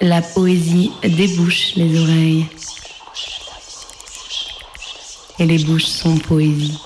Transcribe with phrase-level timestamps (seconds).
[0.00, 2.46] La poésie débouche les oreilles.
[5.38, 6.78] Et les bouches sont poésie.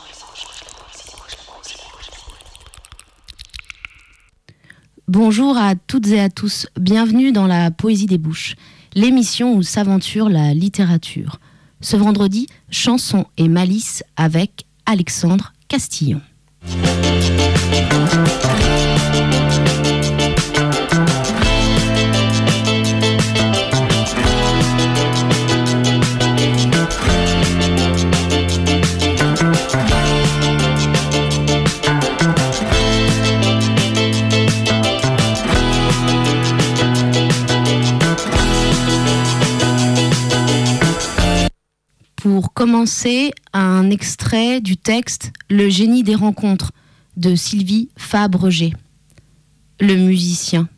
[5.09, 8.55] Bonjour à toutes et à tous, bienvenue dans la Poésie des Bouches,
[8.95, 11.39] l'émission où s'aventure la littérature.
[11.83, 16.23] Ce vendredi, chanson et malice avec Alexandre Castillon.
[42.83, 46.73] Commencer, un extrait du texte Le génie des rencontres
[47.17, 48.73] de Sylvie Fabre-G.
[49.79, 50.69] Le musicien.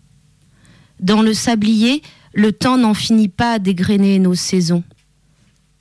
[1.01, 2.03] Dans le sablier,
[2.35, 4.85] le temps n'en finit pas d'égrener nos saisons.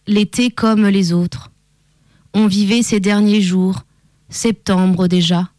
[0.07, 1.51] L'été comme les autres.
[2.33, 3.81] On vivait ces derniers jours,
[4.29, 5.49] septembre déjà.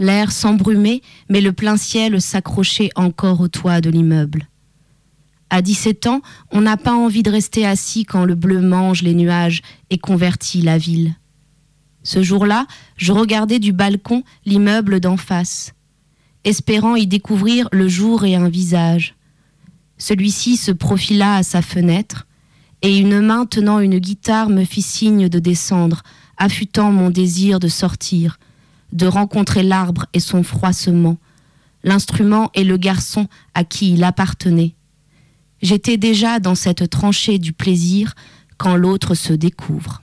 [0.00, 4.48] L'air s'embrumait, mais le plein ciel s'accrochait encore au toit de l'immeuble.
[5.50, 9.14] À 17 ans, on n'a pas envie de rester assis quand le bleu mange les
[9.14, 11.16] nuages et convertit la ville.
[12.04, 15.74] Ce jour-là, je regardais du balcon l'immeuble d'en face,
[16.44, 19.16] espérant y découvrir le jour et un visage.
[19.98, 22.26] Celui-ci se profila à sa fenêtre,
[22.82, 26.02] et une main tenant une guitare me fit signe de descendre,
[26.38, 28.38] affûtant mon désir de sortir,
[28.92, 31.18] de rencontrer l'arbre et son froissement,
[31.84, 34.74] l'instrument et le garçon à qui il appartenait.
[35.62, 38.14] J'étais déjà dans cette tranchée du plaisir
[38.56, 40.02] quand l'autre se découvre.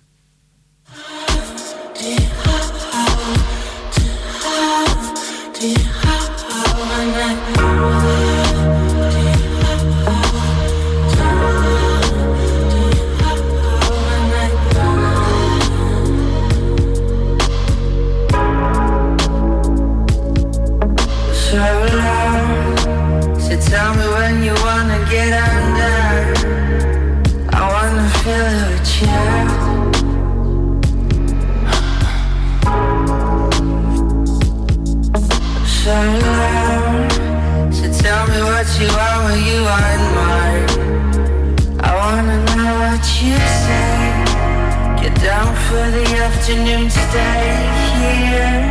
[46.50, 48.67] Afternoon stay here.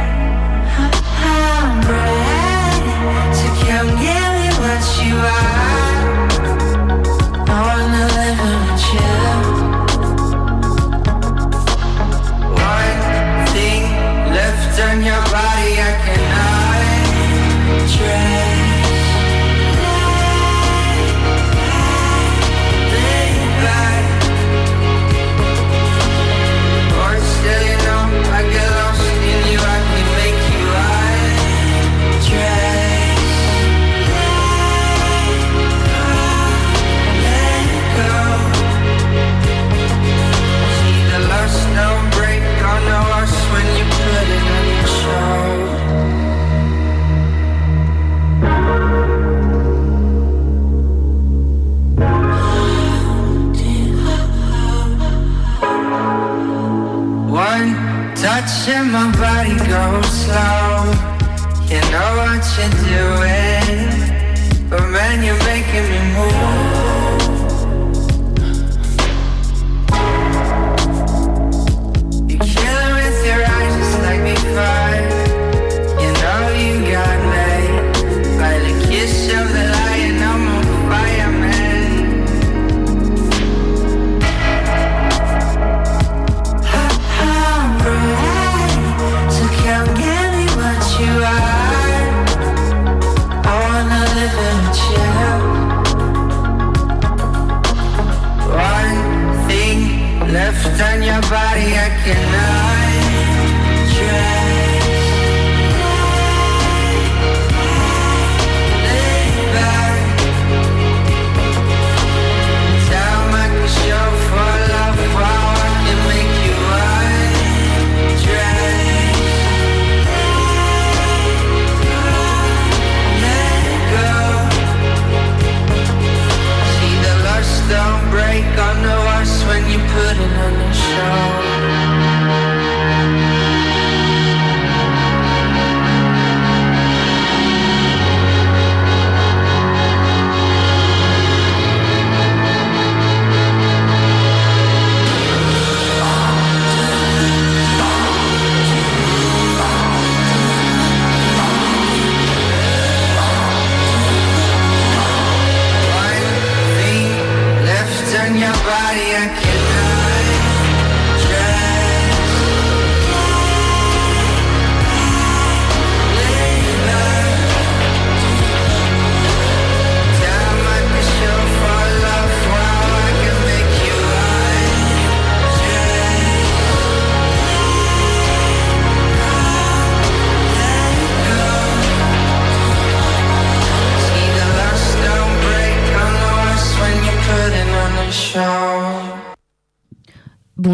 [58.45, 60.93] And my body go slow.
[61.71, 63.89] You know what you're doing,
[64.69, 66.56] but man, you're making me move.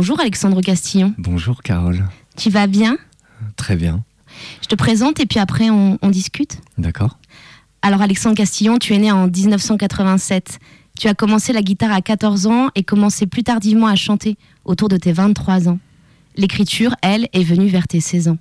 [0.03, 2.05] Bonjour Alexandre Castillon, Bonjour Carole.
[2.37, 2.99] tu vas bien?
[3.55, 4.03] Très bien.
[4.61, 6.59] Je te présente et puis après on, on discute.
[6.77, 7.19] D'accord.
[7.83, 10.59] Alors Alexandre Castillon, tu es né en 1987.
[10.99, 14.89] Tu as commencé la guitare à 14 ans et commencé plus tardivement à chanter autour
[14.89, 15.79] de tes 23 ans.
[16.37, 18.39] L'écriture, elle, est venue vers tes 16 ans.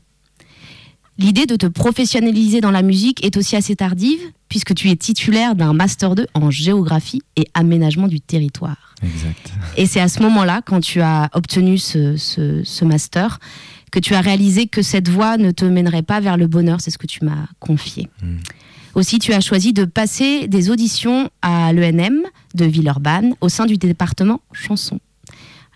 [1.21, 4.19] L'idée de te professionnaliser dans la musique est aussi assez tardive,
[4.49, 8.95] puisque tu es titulaire d'un Master 2 en géographie et aménagement du territoire.
[9.03, 9.51] Exact.
[9.77, 13.39] Et c'est à ce moment-là, quand tu as obtenu ce, ce- ce master,
[13.91, 16.81] que tu as réalisé que cette voie ne te mènerait pas vers le bonheur.
[16.81, 18.07] C'est ce que tu m'as confié.
[18.23, 18.37] Mm.
[18.95, 22.19] Aussi, tu as choisi de passer des auditions à l'ENM
[22.55, 24.99] de Villeurbanne au sein du département chanson.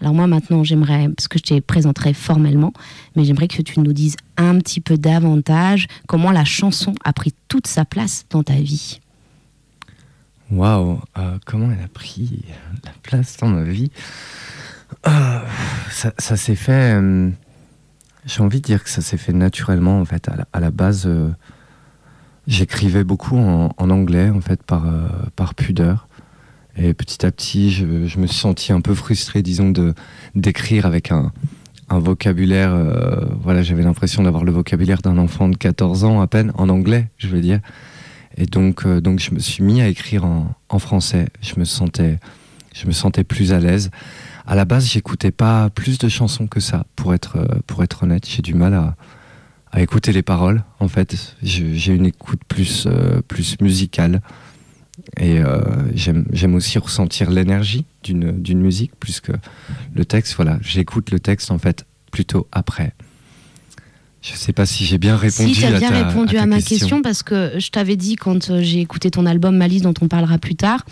[0.01, 2.73] Alors moi maintenant, j'aimerais, parce que je te présenterai formellement,
[3.15, 7.33] mais j'aimerais que tu nous dises un petit peu davantage comment la chanson a pris
[7.47, 8.99] toute sa place dans ta vie.
[10.51, 12.43] Waouh, euh, comment elle a pris
[12.83, 13.89] la place dans ma vie?
[15.07, 15.39] Euh,
[15.89, 16.93] Ça, s'est fait.
[17.01, 17.29] euh,
[18.25, 20.29] J'ai envie de dire que ça s'est fait naturellement en fait.
[20.53, 21.29] À la, base, euh,
[22.47, 24.83] j'écrivais beaucoup en, en anglais en fait par,
[25.35, 26.04] par pudeur.
[26.77, 29.93] Et petit à petit, je, me suis senti un peu frustré, disons, de
[30.35, 31.31] d'écrire avec un,
[31.89, 32.73] un vocabulaire.
[32.73, 36.67] euh, voilà, j'avais l'impression d'avoir le vocabulaire d'un enfant de 14 ans à peine en
[36.69, 37.59] anglais, je veux dire.
[38.37, 41.27] Et donc, euh, donc je me suis mis à écrire en, en français.
[41.41, 42.19] Je me sentais,
[42.73, 43.89] je me sentais plus à l'aise.
[44.45, 48.03] À la base, j'écoutais pas plus de chansons que ça, pour être, euh, pour être
[48.03, 48.27] honnête.
[48.27, 48.95] J'ai du mal à,
[49.71, 50.63] à écouter les paroles.
[50.81, 52.87] En fait, j'ai une écoute plus,
[53.27, 54.21] plus musicale.
[55.19, 55.61] Et euh,
[55.93, 59.31] j'aime aussi ressentir l'énergie d'une musique plus que
[59.93, 60.35] le texte.
[60.35, 62.93] Voilà, j'écoute le texte en fait plutôt après.
[64.21, 66.43] Je sais pas si j'ai bien répondu si, tu as à bien ta- répondu à
[66.43, 67.01] à, ma question.
[67.03, 70.39] parce que je t'avais dit quand euh, j'ai écouté ton album Malice dont on parlera
[70.39, 70.83] plus tard,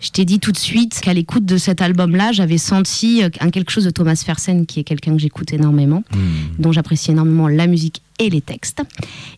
[0.00, 3.50] je t'ai dit tout de suite qu'à l'écoute de cet album-là, j'avais senti euh, un
[3.50, 6.60] quelque chose de Thomas Fersen, qui est quelqu'un que j'écoute énormément, Hmm.
[6.62, 8.80] dont j'apprécie énormément la musique et les textes.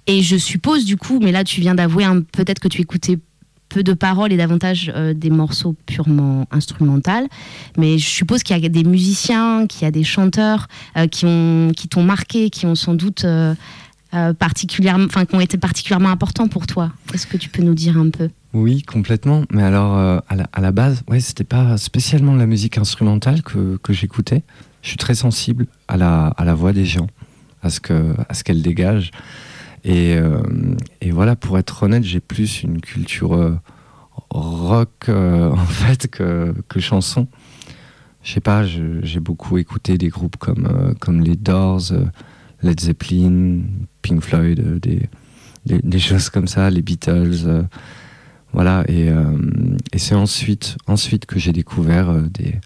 [0.07, 3.19] Et je suppose du coup, mais là tu viens d'avouer hein, peut-être que tu écoutais
[3.71, 7.27] peu de paroles et davantage euh, des morceaux purement instrumentaux.
[7.79, 10.67] Mais je suppose qu'il y a des musiciens, qu'il y a des chanteurs
[10.99, 13.55] euh, qui ont qui t'ont marqué, qui ont sans doute euh,
[14.39, 16.93] particulièrement, enfin qui ont été particulièrement importants pour toi.
[17.15, 18.29] Est-ce que tu peux nous dire un peu?
[18.53, 19.45] Oui, complètement.
[19.53, 23.79] Mais alors, à, la, à la base, ouais, c'était pas spécialement la musique instrumentale que,
[23.81, 24.43] que j'écoutais.
[24.83, 27.07] Je suis très sensible à la, à la voix des gens,
[27.63, 29.13] à ce que, à ce qu'elle dégage.
[29.85, 30.43] Et, euh,
[31.01, 33.59] et voilà, pour être honnête, j'ai plus une culture euh,
[34.31, 37.27] rock euh, en fait que, que chanson.
[38.23, 41.91] Je sais pas, j'ai beaucoup écouté des groupes comme, comme les Doors,
[42.63, 43.61] Led Zeppelin,
[44.03, 44.79] Pink Floyd,
[45.65, 47.65] des, choses comme ça, les Beatles.
[48.53, 49.09] voilà, et,
[49.97, 52.61] c'est ensuite, ensuite que j'ai découvert des,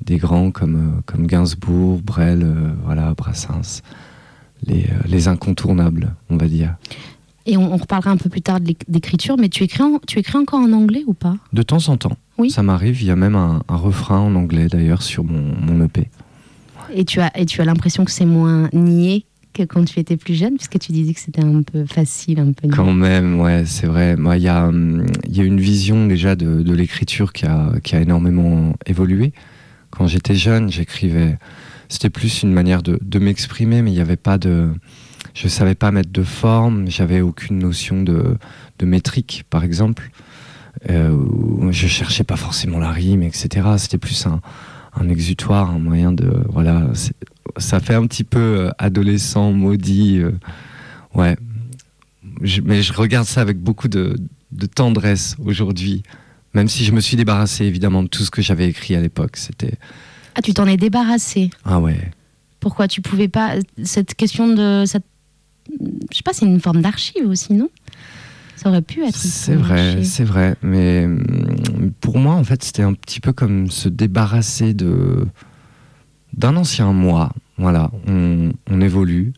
[0.00, 2.46] des grands comme, comme Gainsbourg, Brel,
[2.84, 3.82] voilà, Brassens,
[4.66, 6.74] les, euh, les incontournables, on va dire.
[7.46, 10.38] Et on, on reparlera un peu plus tard d'écriture, mais tu écris, en- tu écris
[10.38, 11.36] encore en anglais ou pas?
[11.52, 12.50] De temps en temps, Oui.
[12.50, 15.84] ça m'arrive, il y a même un, un refrain en anglais d'ailleurs sur mon, mon
[15.84, 16.08] EP.
[16.94, 20.16] Et tu as, et tu as l'impression que c'est moins niais que quand tu étais
[20.16, 22.74] plus jeune, puisque tu disais que c'était un peu facile, un peu niais?
[22.74, 24.16] Quand même, ouais, c'est vrai.
[24.18, 27.94] Il y, a, hum, y a une vision déjà de, de l'écriture qui a, qui
[27.94, 29.32] a énormément évolué.
[29.90, 31.36] Quand j'étais jeune, j'écrivais.
[31.94, 34.68] C'était plus une manière de, m'exprimer, mais il n'y avait pas de.
[35.32, 38.36] Je savais pas mettre de forme, j'avais aucune notion de,
[38.82, 40.10] métrique, par exemple.
[40.90, 41.16] Euh,
[41.70, 43.68] je cherchais pas forcément la rime, etc.
[43.78, 46.28] C'était plus un, exutoire, un moyen de.
[46.48, 46.88] Voilà,
[47.58, 50.18] ça fait un petit peu euh, adolescent, maudit.
[50.18, 50.32] euh,
[51.14, 51.36] ouais,
[52.64, 54.16] mais je regarde ça avec beaucoup de,
[54.50, 56.02] de tendresse aujourd'hui.
[56.54, 59.36] Même si je me suis débarrassé évidemment de tout ce que j'avais écrit à l'époque.
[59.36, 59.78] C'était.
[60.34, 61.50] Ah, tu t'en es débarrassé.
[61.64, 62.10] Ah ouais.
[62.60, 64.84] Pourquoi tu pouvais pas Cette question de.
[64.86, 65.04] Cette...
[65.70, 67.68] Je sais pas, c'est une forme d'archive aussi, non?
[68.56, 69.16] Ça aurait pu être.
[69.16, 70.56] C'est vrai, c'est vrai.
[70.62, 75.26] Mais hum, pour moi, en fait, c'était un petit peu comme se débarrasser de
[76.32, 77.32] d'un ancien moi.
[77.58, 79.32] Voilà, on, on évolue.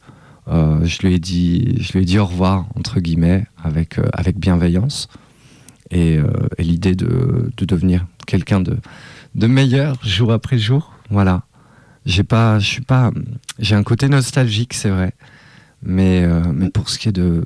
[0.48, 4.04] Euh, je lui ai dit, je lui ai dit au revoir entre guillemets avec euh,
[4.12, 5.08] avec bienveillance
[5.90, 8.76] et, euh, et l'idée de, de devenir quelqu'un de
[9.36, 10.92] de meilleur jour après jour.
[11.10, 11.42] Voilà.
[12.06, 13.12] J'ai pas, je suis pas,
[13.58, 15.12] j'ai un côté nostalgique, c'est vrai.
[15.82, 17.44] Mais, euh, mais pour ce qui est de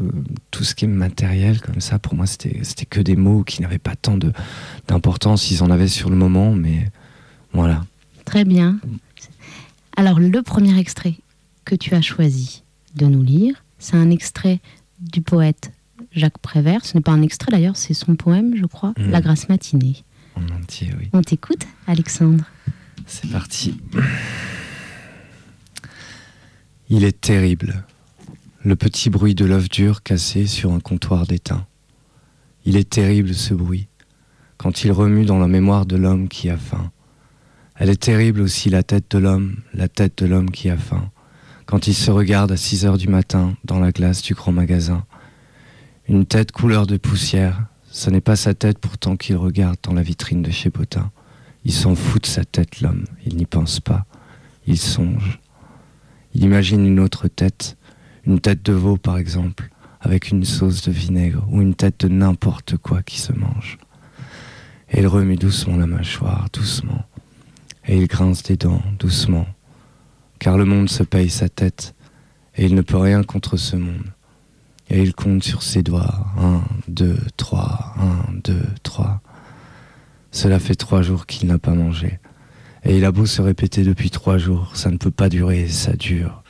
[0.50, 3.78] tout ce qui est matériel comme ça, pour moi, c'était que des mots qui n'avaient
[3.78, 4.16] pas tant
[4.86, 5.50] d'importance.
[5.50, 6.90] Ils en avaient sur le moment, mais
[7.52, 7.84] voilà.
[8.24, 8.78] Très bien.
[9.96, 11.14] Alors, le premier extrait
[11.64, 12.62] que tu as choisi
[12.94, 14.60] de nous lire, c'est un extrait
[15.00, 15.72] du poète
[16.12, 16.84] Jacques Prévert.
[16.84, 19.10] Ce n'est pas un extrait d'ailleurs, c'est son poème, je crois, mmh.
[19.10, 20.04] La Grâce matinée.
[20.40, 21.10] En entier, oui.
[21.12, 22.44] On t'écoute, Alexandre.
[23.06, 23.80] C'est parti.
[26.88, 27.84] Il est terrible,
[28.64, 31.66] le petit bruit de l'œuf dur cassé sur un comptoir d'étain.
[32.64, 33.88] Il est terrible ce bruit,
[34.56, 36.90] quand il remue dans la mémoire de l'homme qui a faim.
[37.76, 41.10] Elle est terrible aussi la tête de l'homme, la tête de l'homme qui a faim,
[41.64, 45.06] quand il se regarde à 6 heures du matin dans la glace du grand magasin.
[46.08, 47.66] Une tête couleur de poussière,
[48.00, 51.10] ce n'est pas sa tête pourtant qu'il regarde dans la vitrine de chez Potin.
[51.66, 54.06] Il s'en fout de sa tête, l'homme, il n'y pense pas,
[54.66, 55.38] il songe.
[56.34, 57.76] Il imagine une autre tête,
[58.24, 59.68] une tête de veau par exemple,
[60.00, 63.76] avec une sauce de vinaigre, ou une tête de n'importe quoi qui se mange.
[64.88, 67.04] Et il remue doucement la mâchoire, doucement,
[67.86, 69.46] et il grince des dents, doucement,
[70.38, 71.94] car le monde se paye sa tête,
[72.56, 74.10] et il ne peut rien contre ce monde.
[74.90, 79.20] Et il compte sur ses doigts, un, deux, trois, un, deux, trois.
[80.32, 82.18] Cela fait trois jours qu'il n'a pas mangé.
[82.84, 85.92] Et il a beau se répéter depuis trois jours, ça ne peut pas durer, ça
[85.92, 86.42] dure.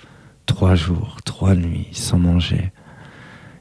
[0.46, 2.72] Trois jours, trois nuits, sans manger.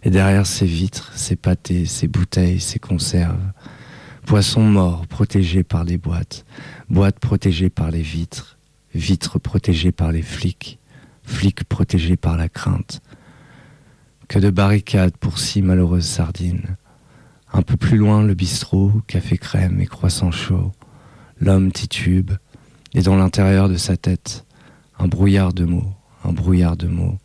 [0.04, 3.52] Et derrière ces vitres, ces pâtés, ces bouteilles, ces conserves,
[4.26, 6.46] poissons morts protégés par les boîtes,
[6.90, 8.58] boîtes protégées par les vitres,
[8.96, 10.80] vitres protégées par les flics,
[11.24, 13.02] flics protégés par la crainte.
[14.30, 16.78] Que de barricades pour six malheureuses sardines.
[17.52, 20.72] Un peu plus loin, le bistrot, café crème et croissant chaud.
[21.42, 22.34] L'homme titube,
[22.94, 24.46] et dans l'intérieur de sa tête,
[25.00, 27.18] un brouillard de mots, un brouillard de mots.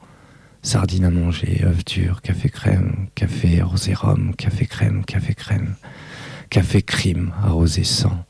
[0.62, 5.74] Sardines à manger, œufs durs, café crème, café arrosé rhum, café crème, café crème,
[6.48, 8.24] café crime arrosé sang.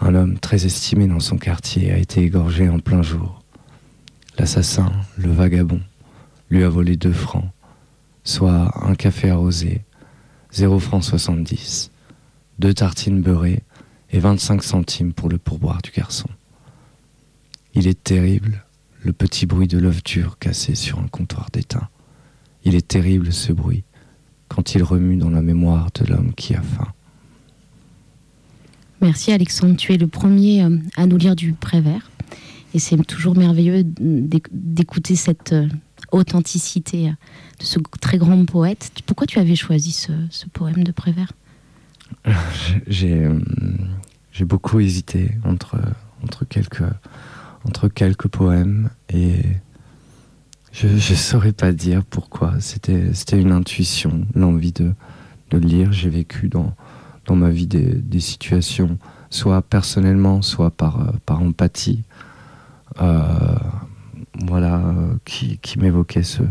[0.00, 3.44] Un homme très estimé dans son quartier a été égorgé en plein jour.
[4.40, 5.82] L'assassin, le vagabond,
[6.50, 7.48] lui a volé deux francs,
[8.26, 9.82] soit un café arrosé,
[10.52, 11.90] 0 francs 70,
[12.58, 13.62] deux tartines beurrées
[14.10, 16.28] et 25 centimes pour le pourboire du garçon.
[17.74, 18.64] Il est terrible,
[19.02, 21.88] le petit bruit de l'œuf dur cassé sur un comptoir d'étain.
[22.64, 23.84] Il est terrible ce bruit,
[24.48, 26.92] quand il remue dans la mémoire de l'homme qui a faim.
[29.00, 32.10] Merci Alexandre, tu es le premier euh, à nous lire du Prévert.
[32.74, 35.68] Et c'est toujours merveilleux d'écouter cette euh,
[36.12, 37.12] authenticité euh,
[37.60, 38.90] de ce très grand poète.
[39.06, 40.12] Pourquoi tu avais choisi ce,
[40.52, 41.32] poème de Prévert?
[42.86, 43.28] J'ai
[44.40, 45.76] beaucoup hésité entre,
[46.22, 46.84] entre quelques
[47.66, 49.42] entre quelques poèmes et
[50.72, 52.54] je ne saurais pas dire pourquoi.
[52.60, 54.92] C'était une intuition, l'envie de,
[55.50, 55.92] de lire.
[55.92, 56.74] J'ai vécu dans,
[57.26, 58.98] dans ma vie des, des, situations,
[59.30, 62.02] soit personnellement, soit par, euh, par empathie,
[63.00, 63.56] euh,
[64.46, 66.42] voilà, qui, qui m'évoquait ce,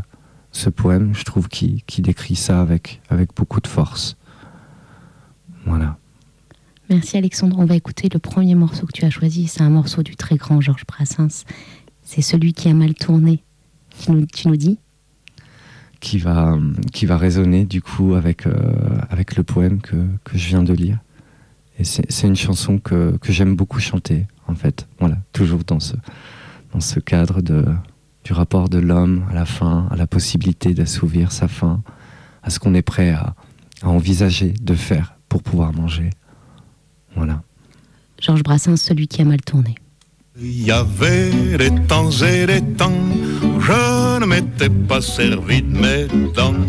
[0.52, 1.14] ce poème.
[1.14, 4.18] Je trouve qu'il qui décrit ça avec, avec beaucoup de force.
[5.66, 5.98] Voilà.
[6.90, 7.58] Merci Alexandre.
[7.60, 9.48] On va écouter le premier morceau que tu as choisi.
[9.48, 11.46] C'est un morceau du très grand Georges Brassens.
[12.04, 13.44] C'est celui qui a mal tourné.
[14.00, 14.78] Tu nous, tu nous dis
[16.00, 16.60] qui va,
[16.94, 18.54] qui va résonner du coup avec, euh,
[19.10, 21.00] avec le poème que, que, je viens de lire.
[21.80, 24.88] Et c'est une chanson que, que j'aime beaucoup chanter, en fait.
[25.00, 25.96] Voilà, toujours dans ce,
[26.76, 27.64] dans ce cadre de,
[28.26, 31.82] du rapport de l'homme à la faim, à la possibilité d'assouvir sa faim,
[32.44, 33.34] à ce qu'on est prêt à,
[33.82, 36.10] à envisager de faire pour pouvoir manger.
[37.16, 37.44] Voilà.
[38.20, 39.76] Georges Brassens, celui qui a mal tourné.
[40.38, 42.92] Il y avait des temps et des temps,
[43.58, 46.60] je ne m'étais pas servi de mes dents,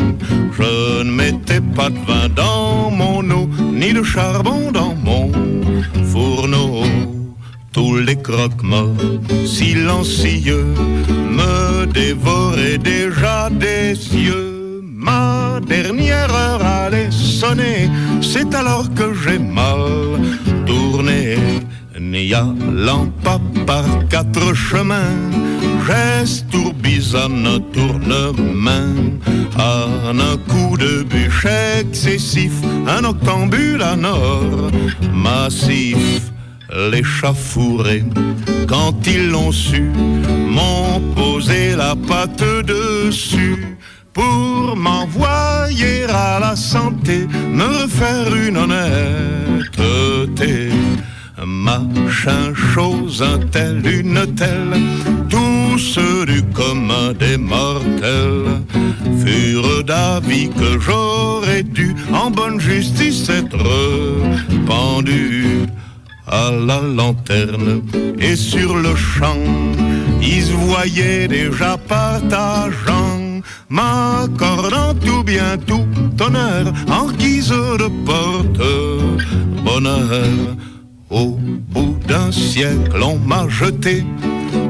[0.53, 5.33] je ne mettais pas de vin dans mon eau, ni de charbon dans mon
[6.13, 6.85] fourneau.
[7.77, 10.65] Tous les croque-morts silencieux
[11.39, 14.83] me dévoraient déjà des yeux.
[14.83, 17.91] Ma dernière heure allait sonner,
[18.23, 19.83] c'est alors que j'ai mal
[20.65, 21.37] tourné.
[22.01, 25.21] N'y allant pas par quatre chemins,
[25.87, 28.95] geste tourbillonne tourne-main.
[29.59, 31.47] En un coup de bûche
[31.79, 32.53] excessif,
[32.89, 34.71] un octambule à nord
[35.13, 36.33] massif.
[36.75, 38.05] Les fourrés,
[38.67, 39.91] quand ils l'ont su,
[40.51, 43.79] m'ont posé la patte dessus
[44.13, 49.51] pour m'envoyer à la santé, me refaire une honnêteté.
[51.47, 54.81] machin, chose, un tel, une telle,
[55.29, 58.63] tous du commun des mortels
[59.25, 63.65] furent d'avis que j'aurais dû en bonne justice être
[64.67, 65.67] pendu
[66.27, 67.83] à la lanterne
[68.19, 69.45] et sur le champ,
[70.21, 75.87] ils se voyaient déjà partageant, m'accordant tout bien tout
[76.21, 78.61] honneur en guise de porte
[79.65, 80.57] bonheur.
[81.11, 84.05] Au bout d'un siècle, on m'a jeté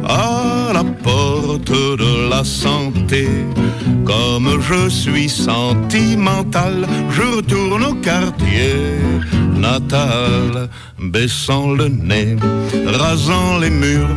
[0.06, 3.26] à la porte de la santé.
[4.04, 8.74] Comme je suis sentimental, je retourne au quartier
[9.56, 12.36] natal, baissant le nez,
[12.84, 14.14] rasant les murs,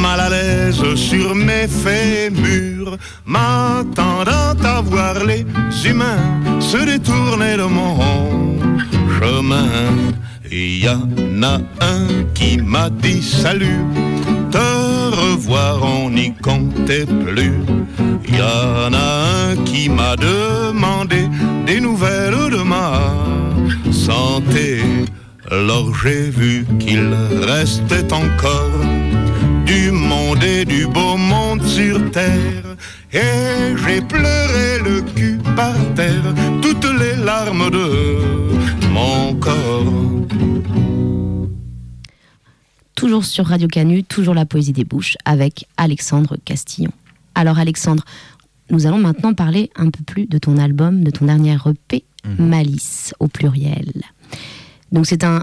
[0.00, 5.44] mal à l'aise sur mes fémurs, m'attendant à voir les
[5.84, 7.98] humains se détourner de mon
[9.18, 9.90] chemin.
[10.52, 13.84] Il y en a un qui m'a dit salut,
[14.50, 14.58] te
[15.14, 17.62] revoir on n'y comptait plus.
[18.28, 21.28] Y en a un qui m'a demandé
[21.66, 23.00] des nouvelles de ma
[23.92, 24.80] santé.
[25.48, 27.14] Alors j'ai vu qu'il
[27.46, 28.80] restait encore
[29.66, 32.74] du monde et du beau monde sur terre.
[33.12, 36.22] Et j'ai pleuré le cul par terre,
[36.62, 39.92] toutes les larmes de mon corps.
[42.94, 46.92] Toujours sur Radio Canu, toujours la poésie des bouches avec Alexandre Castillon.
[47.34, 48.04] Alors Alexandre,
[48.70, 52.48] nous allons maintenant parler un peu plus de ton album, de ton dernier EP, Mhm.
[52.48, 53.90] Malice au pluriel.
[54.92, 55.42] Donc c'est un,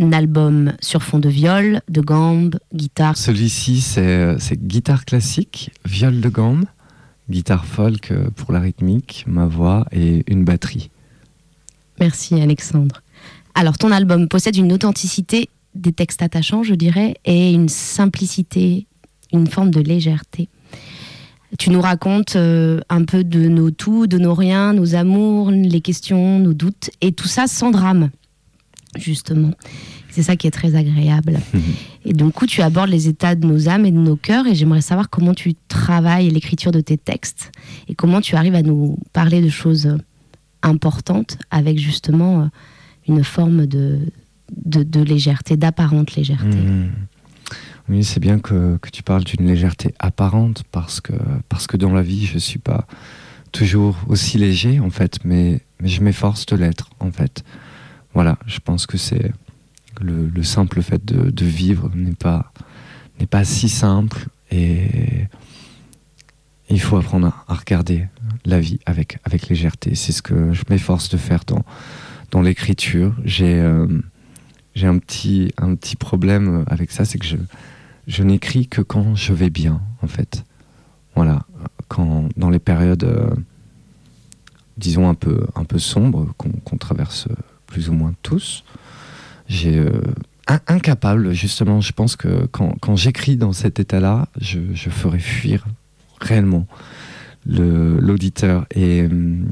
[0.00, 3.18] un album sur fond de viol, de gambe, guitare.
[3.18, 6.64] Celui-ci, c'est euh, guitare classique, viol de gamme,
[7.30, 10.90] guitare folk euh, pour la rythmique, ma voix et une batterie.
[12.00, 13.02] Merci Alexandre.
[13.54, 18.86] Alors ton album possède une authenticité, des textes attachants je dirais, et une simplicité,
[19.32, 20.48] une forme de légèreté.
[21.58, 25.80] Tu nous racontes euh, un peu de nos tout, de nos riens, nos amours, les
[25.80, 28.10] questions, nos doutes, et tout ça sans drame,
[28.96, 29.52] justement.
[30.14, 31.40] C'est ça qui est très agréable.
[32.04, 34.54] Et donc, coup, tu abordes les états de nos âmes et de nos cœurs, et
[34.54, 37.50] j'aimerais savoir comment tu travailles l'écriture de tes textes,
[37.88, 39.98] et comment tu arrives à nous parler de choses
[40.62, 42.46] importantes avec justement euh,
[43.08, 43.98] une forme de,
[44.64, 46.58] de, de légèreté, d'apparente légèreté.
[46.58, 46.92] Mhm.
[47.88, 51.12] Oui, c'est bien que, que tu parles d'une légèreté apparente parce que,
[51.48, 52.86] parce que dans la vie, je suis pas
[53.50, 57.42] toujours aussi léger en fait, mais, mais je m'efforce de l'être en fait.
[58.14, 59.32] Voilà, je pense que c'est
[60.00, 62.52] le, le simple fait de, vivre n'est pas,
[63.20, 65.26] n'est pas si simple et
[66.70, 68.06] il faut apprendre à, regarder
[68.44, 69.94] la vie avec, avec légèreté.
[69.94, 71.64] C'est ce que je m'efforce de faire dans,
[72.30, 73.14] dans l'écriture.
[73.24, 73.86] J'ai euh,
[74.74, 77.36] j'ai un petit, un petit problème avec ça, c'est que je,
[78.06, 80.44] je n'écris que quand je vais bien, en fait.
[81.14, 81.46] Voilà,
[81.88, 83.30] quand, dans les périodes, euh,
[84.76, 87.28] disons, un peu, un peu sombres qu'on traverse
[87.66, 88.64] plus ou moins tous,
[89.54, 89.90] j'ai euh,
[90.46, 95.64] in- incapable, justement, je pense que quand, j'écris dans cet état-là, je, je ferai fuir
[96.20, 96.66] réellement
[97.46, 98.66] le- l'auditeur.
[98.74, 99.46] Et hum,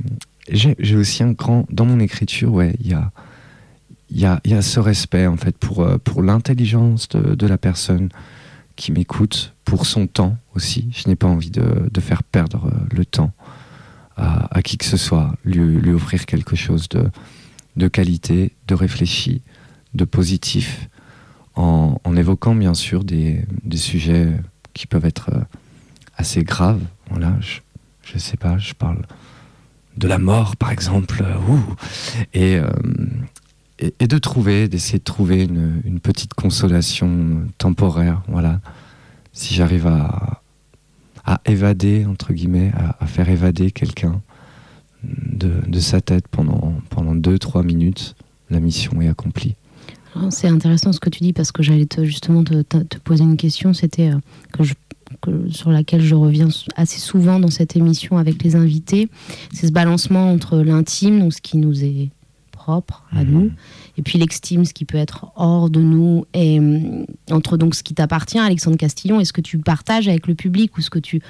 [0.48, 3.10] j'ai aussi un grand, dans mon écriture, ouais, il y a
[4.14, 8.10] il y ce respect en fait pour, euh, pour l'intelligence de, la personne
[8.76, 10.90] qui m'écoute, pour son temps aussi.
[10.92, 13.32] Je n'ai pas envie de, faire perdre euh, le temps
[14.16, 17.08] à, à qui que ce soit, lui, lui offrir quelque chose de,
[17.76, 19.40] de qualité, de réfléchi,
[19.94, 20.88] de positif,
[21.54, 24.32] en, évoquant bien sûr des, des sujets
[24.74, 25.40] qui peuvent être euh,
[26.16, 26.80] assez graves.
[27.10, 27.60] Voilà, je,
[28.02, 29.02] je sais pas, je parle
[29.96, 31.56] de la mort par exemple, euh,
[32.36, 32.70] euh,
[33.78, 38.60] et, et de trouver, d'essayer de trouver une, une petite consolation temporaire, voilà.
[39.34, 40.42] Si j'arrive à,
[41.24, 44.20] à évader, entre guillemets, à, à faire évader quelqu'un
[45.04, 48.14] de, de sa tête pendant, pendant deux, trois minutes,
[48.50, 49.56] la mission est accomplie.
[50.16, 52.98] Alors, C'est intéressant ce que tu dis parce que j'allais te, justement te, te- te
[52.98, 54.18] poser une question, c'était euh,
[54.52, 54.74] que je-
[55.20, 59.08] que- sur laquelle je reviens assez souvent dans cette émission avec les invités,
[59.52, 62.10] c'est ce balancement entre l'intime, donc ce qui nous est
[62.50, 63.50] propre à nous,
[63.98, 67.82] et puis l'extime, ce qui peut être hors de nous, et hum, entre donc ce
[67.82, 70.98] qui t'appartient, Alexandre Castillon, et ce que tu partages avec le public, ou ce que
[71.00, 71.20] tu...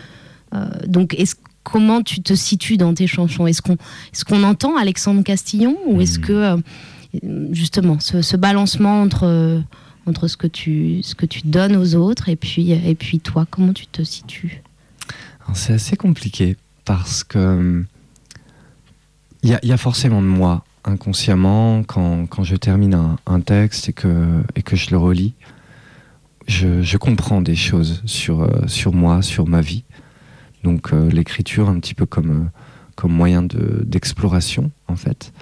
[0.55, 3.47] euh, donc, est-ce comment tu te situes dans tes chansons?
[3.47, 6.25] Est-ce qu'on est qu'on entend Alexandre Castillon, ou est-ce Mhm.
[6.25, 6.63] que...
[7.53, 9.61] justement ce, ce balancement entre, euh,
[10.07, 13.47] entre ce, que tu, ce que tu donnes aux autres et puis, et puis toi,
[13.51, 14.63] comment tu te situes?
[15.55, 17.85] C'est assez compliqué parce que
[19.43, 23.93] il y, a- forcément de moi inconsciemment, quand, quand je termine un, un texte et
[23.93, 25.35] que, et que je le relis,
[26.47, 29.85] je, je comprends des choses sur, euh, sur moi, sur ma vie.
[30.65, 32.51] Donc euh, l'écriture, un petit peu comme,
[32.97, 35.33] comme moyen de- d'exploration, en fait.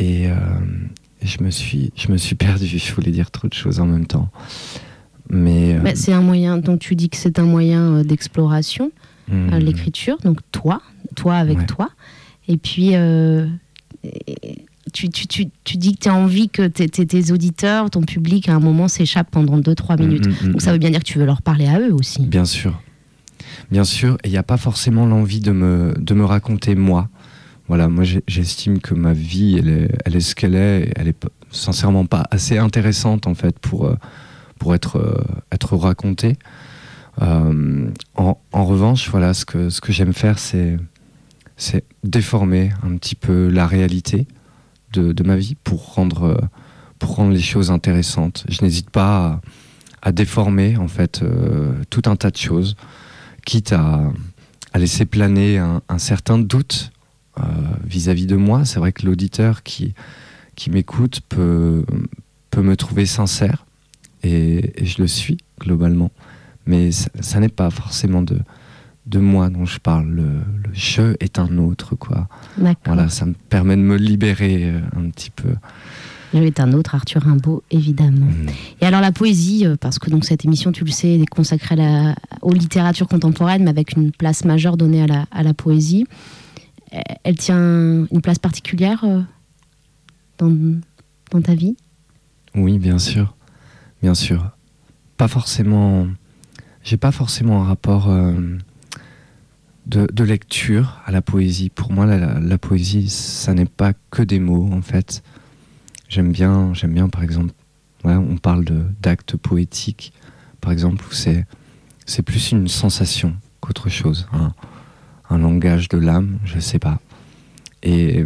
[0.00, 0.34] Et, euh,
[1.22, 4.06] je, me suis, je me suis perdu, je voulais dire trop de choses en même
[4.06, 4.28] temps.
[5.28, 5.74] Mais.
[5.76, 8.90] euh, Bah, c'est un moyen, donc tu dis que c'est un moyen euh, d'exploration,
[9.30, 10.80] hmm, l'écriture, donc toi,
[11.16, 11.66] toi avec Ouais.
[11.66, 11.90] toi.
[12.48, 13.46] Et puis, euh,
[14.92, 18.54] tu, tu, tu, tu dis que tu as envie que tes, auditeurs, ton public, à
[18.54, 20.26] un moment s'échappe pendant 2-3 hmm, minutes.
[20.44, 22.22] hmm, Donc ça veut bien dire que tu veux leur parler à eux aussi.
[22.26, 22.80] Bien sûr.
[23.70, 27.08] Bien sûr, et il n'y a pas forcément l'envie de me, de me raconter moi.
[27.70, 30.92] Voilà, moi j'estime que ma vie, elle est, elle est ce qu'elle est.
[30.96, 33.94] Elle est sincèrement pas assez intéressante en fait pour, euh,
[34.58, 36.36] pour être, euh, être racontée.
[37.22, 40.78] Euh, en, en revanche, voilà, ce que, ce que j'aime faire, c'est
[42.02, 44.26] déformer un petit peu la réalité
[44.92, 46.40] de, de ma vie pour rendre,
[46.98, 48.44] pour rendre les choses intéressantes.
[48.48, 49.40] Je n'hésite pas
[50.02, 51.22] à, déformer en fait
[51.88, 52.74] tout un tas de choses,
[53.46, 54.10] quitte à,
[54.72, 56.90] à laisser planer un certain doute
[57.44, 58.64] euh, vis-à-vis de moi.
[58.64, 59.94] C'est vrai que l'auditeur qui,
[60.56, 61.84] qui m'écoute peut,
[62.50, 63.66] peut me trouver sincère,
[64.22, 66.10] et, et je le suis globalement,
[66.66, 68.38] mais ça, ça n'est pas forcément de,
[69.06, 70.08] de moi dont je parle.
[70.08, 72.28] Le, le je est un autre, quoi.
[72.84, 75.50] Voilà, ça me permet de me libérer euh, un petit peu.
[76.32, 78.28] Je être un autre Arthur Rimbaud, évidemment.
[78.80, 81.74] Et alors la poésie, euh, parce que donc cette émission, tu le sais, est consacrée
[81.74, 85.54] à la, aux littératures contemporaines, mais avec une place majeure donnée à la, à la
[85.54, 86.06] poésie.
[86.94, 89.22] Euh, Elle tient une place particulière euh,
[90.38, 90.80] dans,
[91.30, 91.76] dans ta vie?
[92.54, 93.34] Oui, bien sûr.
[94.02, 94.50] Bien sûr.
[95.16, 96.08] Pas forcément.
[96.82, 98.32] J'ai pas forcément un rapport euh,
[99.86, 101.68] de, lecture à la poésie.
[101.68, 105.22] Pour moi, la, poésie, ça n'est pas que des mots, en fait.
[106.08, 107.52] J'aime bien, j'aime bien, par exemple,
[108.04, 108.64] on parle
[109.02, 110.12] d'actes poétiques,
[110.60, 111.46] par exemple, où c'est,
[112.24, 114.26] plus une sensation qu'autre chose.
[114.32, 114.54] Un,
[115.30, 117.00] un langage de l'âme, je sais pas.
[117.82, 118.24] Et,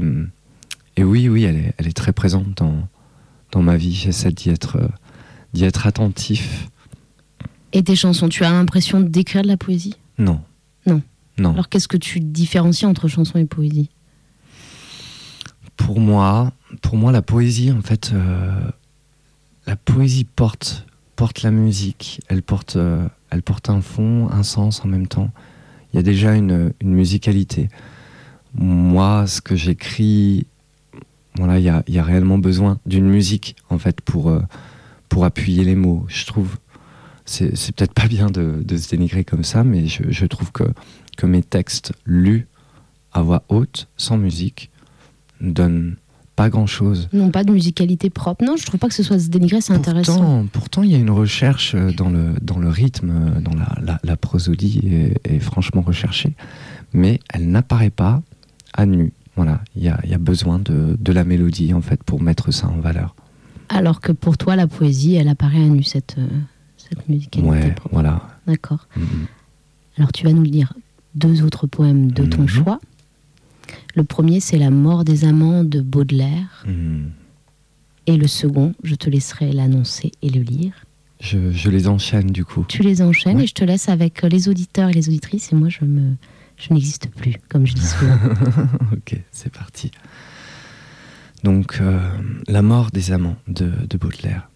[0.96, 2.88] et oui, oui, elle est, elle est très présente dans,
[3.52, 3.94] dans ma vie.
[3.94, 4.78] J'essaie d'y être,
[5.52, 6.68] d'y être attentif.
[7.72, 9.96] Et tes chansons, tu as l'impression d'écrire de la poésie?
[10.18, 10.40] Non.
[10.86, 11.02] Non.
[11.38, 11.52] Non.
[11.52, 13.90] Alors qu'est-ce que tu différencies entre chanson et poésie?
[15.76, 18.70] Pour moi, pour moi, la poésie, en fait, euh,
[19.66, 20.86] la poésie porte,
[21.16, 22.20] porte la musique.
[22.28, 25.30] Elle porte, euh, elle porte un fond, un sens en même temps.
[25.94, 27.68] Il y a déjà une, musicalité.
[28.52, 30.44] Moi, ce que j'écris,
[31.38, 34.40] il y a, réellement besoin d'une musique, en fait, pour, euh,
[35.08, 36.04] pour appuyer les mots.
[36.08, 36.56] Je trouve,
[37.24, 40.64] c'est c'est peut-être pas bien de, se dénigrer comme ça, mais je, je trouve que,
[41.16, 42.48] que mes textes lus
[43.12, 44.72] à voix haute, sans musique,
[45.40, 45.96] ne donnent
[46.36, 47.08] pas grand-chose.
[47.12, 48.44] Non, pas de musicalité propre.
[48.44, 50.46] Non, je trouve pas que ce soit se dénigrer, c'est intéressant.
[50.52, 53.76] Pourtant, il y a une recherche euh, dans le, dans le rythme, euh, dans la,
[53.82, 56.34] la, la prosodie est, est franchement recherchée,
[56.92, 58.22] mais elle n'apparaît pas
[58.72, 59.12] à nu.
[59.36, 62.52] Voilà, il y a, y a besoin de, de la mélodie en fait pour mettre
[62.52, 63.14] ça en valeur.
[63.68, 66.26] Alors que pour toi, la poésie, elle apparaît à nu, cette, euh,
[66.76, 67.88] cette musicalité Ouais, propre.
[67.94, 68.22] voilà.
[68.46, 68.86] D'accord.
[68.96, 69.26] Mhm.
[69.98, 70.72] Alors tu vas nous lire
[71.14, 72.48] deux autres poèmes de ton Mhm.
[72.48, 72.80] choix.
[73.94, 76.64] Le premier, c'est La mort des amants de Baudelaire.
[76.66, 77.10] Mhm.
[78.06, 80.72] Et le second, je te laisserai l'annoncer et le lire.
[81.20, 82.66] Je, je les enchaîne du coup.
[82.68, 83.44] Tu les enchaînes Ouais.
[83.44, 85.52] et je te laisse avec euh, les auditeurs et les auditrices.
[85.52, 86.16] Et moi, je me,
[86.58, 88.18] je n'existe plus, comme je dis souvent.
[88.92, 89.90] ok, c'est parti.
[91.44, 91.98] Donc, euh,
[92.46, 94.48] La mort des amants de, de Baudelaire.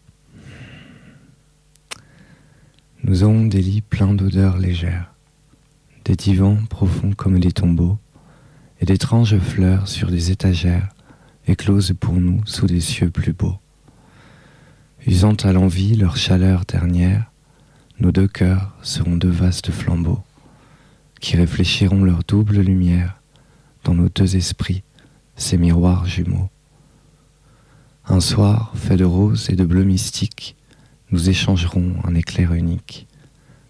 [3.04, 5.12] Nous avons des lits pleins d'odeurs légères,
[6.04, 7.96] des divans profonds comme des tombeaux,
[8.80, 10.88] et d'étranges fleurs sur des étagères
[11.46, 13.58] écloses pour nous sous des cieux plus beaux.
[15.06, 17.30] Usant à l'envie leur chaleur dernière,
[18.00, 20.22] nos deux cœurs seront deux vastes flambeaux
[21.20, 23.20] qui réfléchiront leur double lumière
[23.84, 24.82] dans nos deux esprits,
[25.36, 26.50] ces miroirs jumeaux.
[28.06, 30.56] Un soir, fait de rose et de bleu mystique,
[31.10, 33.06] nous échangerons un éclair unique,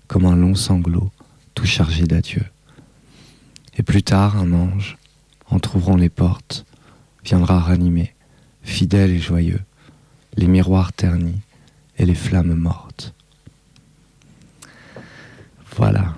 [0.07, 1.11] comme un long sanglot
[1.55, 2.43] tout chargé d'adieu.
[3.79, 4.99] Et plus tard, un ange,
[5.49, 6.67] entr'ouvrant les portes,
[7.25, 8.13] viendra ranimer,
[8.63, 9.61] fidèle et joyeux,
[10.37, 11.41] les miroirs ternis
[11.97, 13.15] et les flammes mortes.
[15.77, 16.17] Voilà.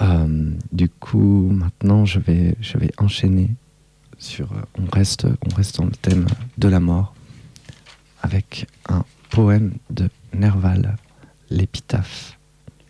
[0.00, 3.48] Euh, du coup, maintenant, je vais, je vais enchaîner
[4.18, 4.52] sur.
[4.52, 6.26] euh, on reste, on reste dans le thème
[6.58, 7.14] de la mort
[8.20, 10.96] avec un poème de Nerval,
[11.50, 12.38] l'épitaphe,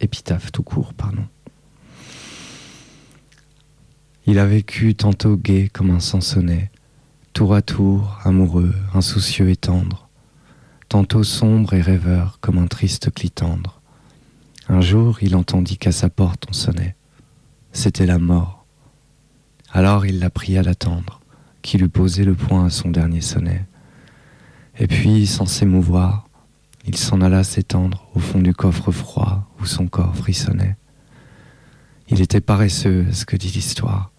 [0.01, 1.25] épitaphe tout court, pardon.
[4.25, 6.71] Il a vécu tantôt gai comme un sansonnet,
[7.33, 10.09] tour à tour, amoureux, insoucieux et tendre,
[10.89, 13.81] tantôt sombre et rêveur comme un triste clitandre.
[14.69, 16.95] Un jour, il entendit qu'à sa porte on sonnait.
[17.73, 18.65] C'était la mort.
[19.73, 21.21] Alors il la pria d'attendre,
[21.61, 23.65] qu'il eût posé le poing à son dernier sonnet.
[24.79, 26.29] Et puis, sans s'émouvoir,
[26.87, 30.77] il s'en alla s'étendre au fond du coffre froid où son corps frissonnait.
[32.09, 34.12] Il était paresseux, ce que dit l'histoire.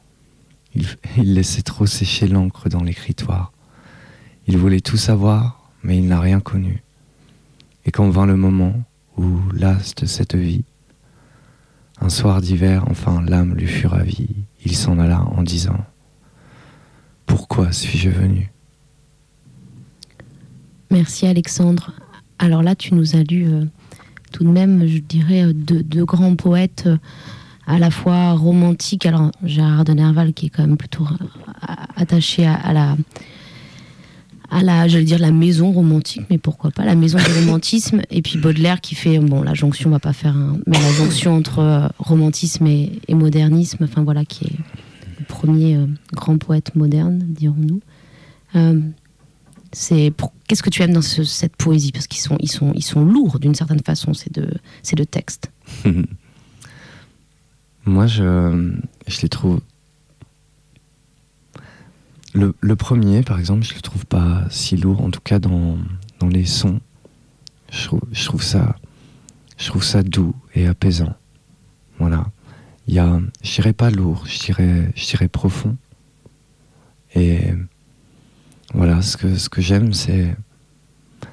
[0.76, 3.52] Il, laissait trop sécher l'encre dans l'écritoire.
[4.48, 6.84] Il voulait tout savoir, mais il n'a rien connu.
[7.86, 8.74] Et quand vint le moment
[9.18, 10.64] où, las de cette vie,
[12.02, 15.78] un soir d'hiver, enfin l'âme lui fut ravie, il s'en alla en disant
[17.26, 18.52] Pourquoi suis-je venu?
[20.90, 21.92] Merci Alexandre.
[22.40, 23.66] Alors là, tu nous as lu euh,
[24.32, 26.84] tout de même, je dirais, deux, deux grands poètes.
[26.88, 26.98] Euh,
[27.67, 29.06] à la fois romantique.
[29.06, 31.08] Alors, Gérard de Nerval, qui est quand même plutôt
[31.95, 32.95] attaché à, à la
[34.54, 38.02] à la, j'allais dire la maison romantique, mais pourquoi pas la maison du romantisme.
[38.12, 40.91] Et puis Baudelaire qui fait, bon, la jonction, on va pas faire, un, mais la
[40.91, 44.58] jonction entre euh, romantisme et, et, modernisme, enfin voilà, qui est
[45.19, 47.82] le premier euh, grand poète moderne, dirons-nous.
[48.56, 48.80] Euh,
[49.71, 50.32] c'est pour...
[50.47, 51.91] qu'est-ce que tu aimes dans ce, cette poésie?
[51.91, 54.47] Parce qu'ils sont, ils sont, ils sont lourds d'une certaine façon, c'est de,
[54.84, 55.52] c'est de texte.
[57.86, 58.74] Moi, je,
[59.08, 59.60] je les trouve.
[62.34, 65.78] Le, le, premier, par exemple, je le trouve pas si lourd, en tout cas dans,
[66.19, 66.80] dans les sons.
[67.72, 68.76] Je trouve, je trouve, ça,
[69.58, 71.13] je trouve ça doux et apaisant.
[72.00, 72.26] Voilà.
[72.88, 75.76] Il y a, je dirais pas lourd, je dirais, je dirais profond.
[77.15, 77.54] Et
[78.74, 80.36] voilà, ce que, ce que j'aime, c'est,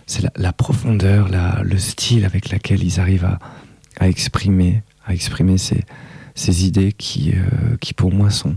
[0.07, 3.39] c'est la, profondeur, la, le style avec lequel ils arrivent à,
[3.99, 5.85] à exprimer, à exprimer ces,
[6.41, 8.57] ces idées qui, euh, qui pour moi sont,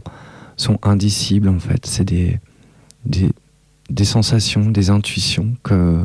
[0.55, 1.85] sont indicibles en fait.
[1.85, 2.39] C'est des,
[3.05, 3.29] des,
[3.89, 6.03] des, sensations, des intuitions que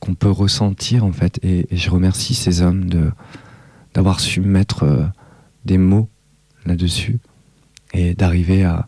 [0.00, 1.38] qu'on peut ressentir en fait.
[1.42, 3.10] Et, je remercie ces hommes de
[3.94, 5.04] d'avoir su mettre euh,
[5.64, 6.08] des mots
[6.66, 7.18] là-dessus
[7.94, 8.86] et d'arriver à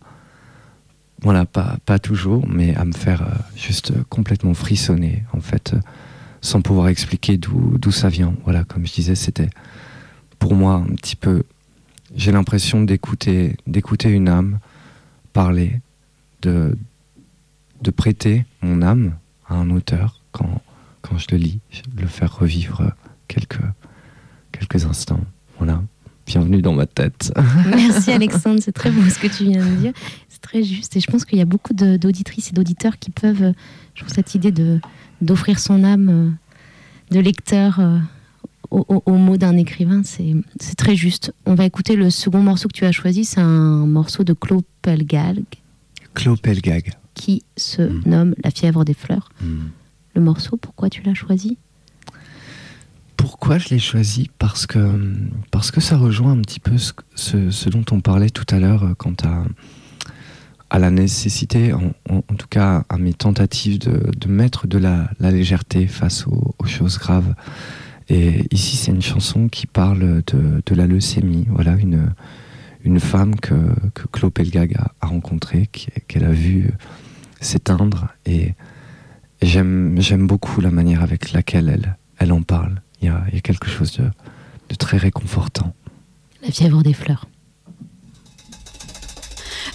[1.23, 5.75] voilà pas, pas toujours mais à me faire euh, juste complètement frissonner en fait
[6.41, 9.51] sans pouvoir expliquer d'où ça vient voilà comme je disais c'était
[10.39, 11.45] pour moi un petit peu
[12.15, 14.59] j'ai l'impression d'écouter d'écouter une âme
[15.33, 15.81] parler,
[16.43, 16.79] de,
[17.83, 19.15] de prêter mon âme
[19.49, 20.63] à un auteur quand,
[21.03, 21.61] quand je le lis,
[21.97, 22.93] le faire revivre
[23.29, 23.61] quelques,
[24.53, 25.25] quelques instants.
[25.59, 25.83] Voilà.
[26.27, 27.33] Bienvenue dans ma tête.
[27.67, 29.93] Merci Alexandre, c'est très beau ce que tu viens de dire.
[30.29, 33.53] C'est très juste et je pense qu'il y a beaucoup d'auditrices et d'auditeurs qui peuvent,
[33.95, 34.81] je trouve cette idée de
[35.21, 36.37] d'offrir son âme
[37.11, 37.81] de lecteur
[38.75, 41.33] au, au, mot d'un écrivain, c'est très juste.
[41.47, 44.65] On va écouter le second morceau que tu as choisi, c'est un morceau de Claude
[44.83, 45.45] Pelgag.
[46.15, 46.93] Claude Pelgag.
[47.15, 48.03] Qui se mm.
[48.07, 49.31] nomme La fièvre des fleurs.
[49.41, 49.67] Mm.
[50.17, 51.59] Le morceau, pourquoi tu l'as choisi?
[53.17, 54.31] Pourquoi je l'ai choisi?
[54.39, 55.01] Parce que,
[55.51, 58.59] parce que ça rejoint un petit peu ce, ce, ce dont on parlait tout à
[58.59, 59.45] l'heure euh, quant à,
[60.71, 64.79] à la nécessité, en, en, en, tout cas à mes tentatives de, de mettre de
[64.79, 67.35] la, la légèreté face aux, aux choses graves.
[68.09, 71.47] Et ici, c'est une chanson qui parle de, de, la leucémie.
[71.49, 72.13] Voilà, une,
[72.85, 73.55] une femme que,
[73.95, 76.71] que Claude Pelgag a, a rencontrée, qu'elle a vu
[77.41, 78.09] s'éteindre.
[78.27, 78.55] Et,
[79.41, 82.81] et j'aime beaucoup la manière avec laquelle elle, elle en parle.
[83.01, 84.11] Il y, a, il y a quelque chose de,
[84.69, 85.75] de très réconfortant.
[86.43, 87.27] La fièvre des fleurs.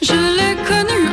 [0.02, 1.09] Je l'ai connu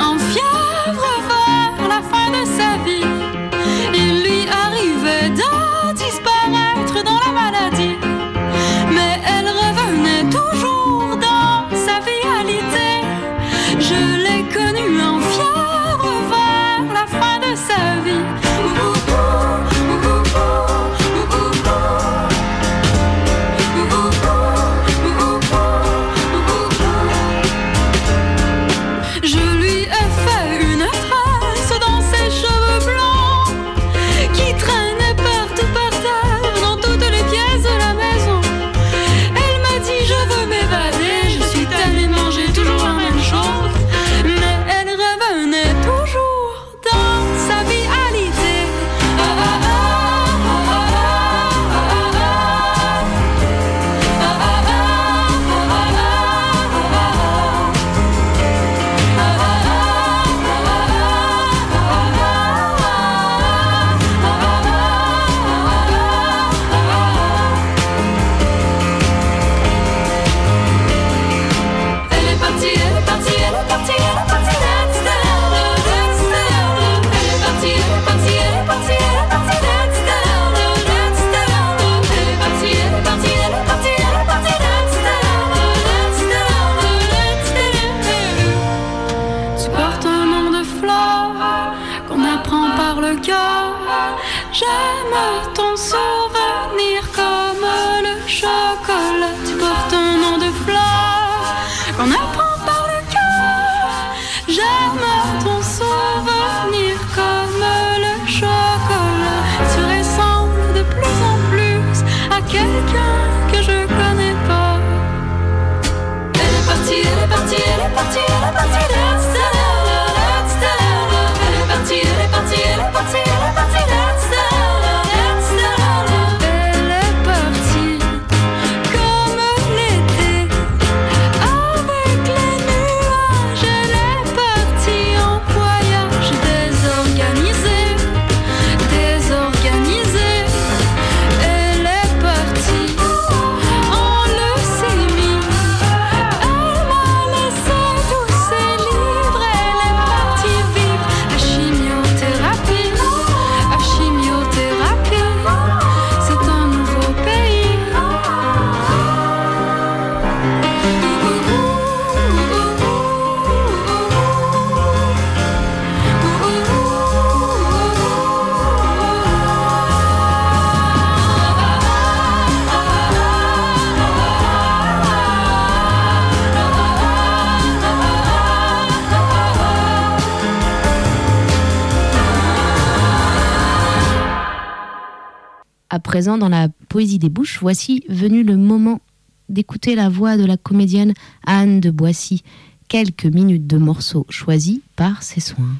[186.25, 189.01] dans la poésie des bouches, voici venu le moment
[189.49, 191.13] d'écouter la voix de la comédienne
[191.47, 192.43] Anne de Boissy.
[192.89, 195.77] Quelques minutes de morceaux choisis par ses soins.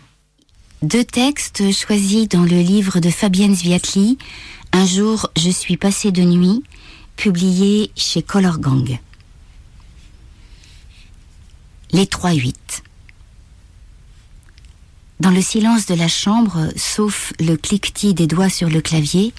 [0.83, 4.19] Deux textes choisis dans le livre de Fabienne Zviatli,
[4.73, 6.63] Un jour je suis passée de nuit,
[7.17, 8.99] publié chez Color Gang.
[11.93, 12.55] Les 3-8.
[15.21, 19.33] Dans le silence de la chambre, sauf le cliquetis des doigts sur le clavier,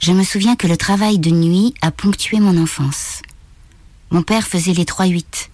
[0.00, 3.20] je me souviens que le travail de nuit a ponctué mon enfance.
[4.10, 5.48] Mon père faisait les 3-8,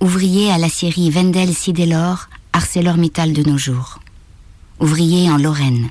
[0.00, 4.00] ouvrier à la série Wendel Sidelor, ArcelorMittal de nos jours.
[4.78, 5.90] Ouvrier en Lorraine.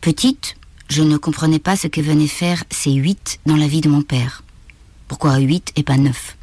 [0.00, 0.56] Petite,
[0.88, 4.02] je ne comprenais pas ce que venaient faire ces 8 dans la vie de mon
[4.02, 4.42] père.
[5.06, 6.36] Pourquoi 8 et pas 9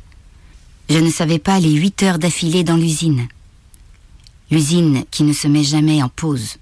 [0.90, 3.28] Je ne savais pas les 8 heures d'affilée dans l'usine.
[4.52, 6.58] L'usine qui ne se met jamais en pause.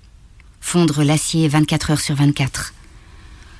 [0.61, 2.73] Fondre l'acier 24 heures sur 24.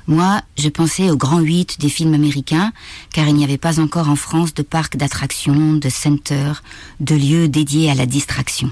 [0.08, 2.74] Moi, je pensais au grand 8 des films américains,
[3.14, 6.62] car il n'y avait pas encore en France de parcs d'attractions, de centers,
[7.00, 8.72] de lieux dédiés à la distraction.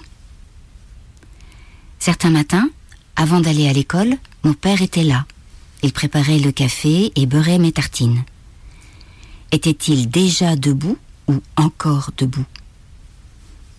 [1.99, 2.69] Certains matins,
[3.15, 5.25] avant d'aller à l'école, mon père était là.
[5.83, 8.23] Il préparait le café et beurrait mes tartines.
[9.51, 12.45] Était-il déjà debout ou encore debout?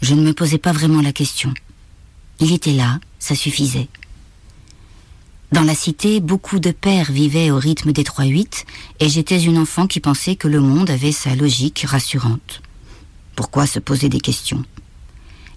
[0.01, 1.53] Je ne me posais pas vraiment la question.
[2.41, 3.89] Il était là, ça suffisait.
[5.53, 8.65] Dans la cité, beaucoup de pères vivaient au rythme des 3-8
[9.01, 12.63] et j'étais une enfant qui pensait que le monde avait sa logique rassurante.
[13.37, 14.65] Pourquoi se poser des questions?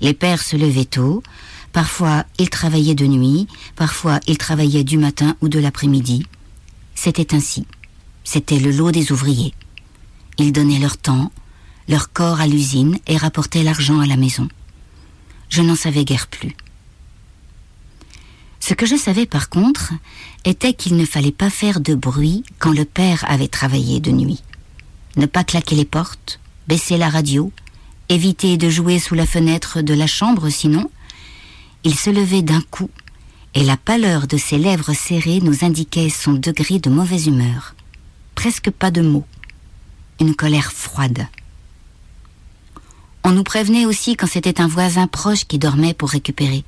[0.01, 1.23] Les pères se levaient tôt,
[1.71, 6.25] parfois ils travaillaient de nuit, parfois ils travaillaient du matin ou de l'après-midi.
[6.93, 7.65] C'était ainsi.
[8.25, 9.53] C'était le lot des ouvriers.
[10.37, 11.31] Ils donnaient leur temps,
[11.87, 14.49] leur corps à l'usine et rapportaient l'argent à la maison.
[15.47, 16.53] Je n'en savais guère plus.
[18.67, 19.93] Ce que je savais par contre
[20.43, 24.41] était qu'il ne fallait pas faire de bruit quand le père avait travaillé de nuit.
[25.17, 27.51] Ne pas claquer les portes, baisser la radio,
[28.09, 30.89] éviter de jouer sous la fenêtre de la chambre sinon.
[31.83, 32.89] Il se levait d'un coup
[33.53, 37.75] et la pâleur de ses lèvres serrées nous indiquait son degré de mauvaise humeur.
[38.33, 39.27] Presque pas de mots.
[40.19, 41.27] Une colère froide.
[43.23, 46.63] On nous prévenait aussi quand c'était un voisin proche qui dormait pour récupérer.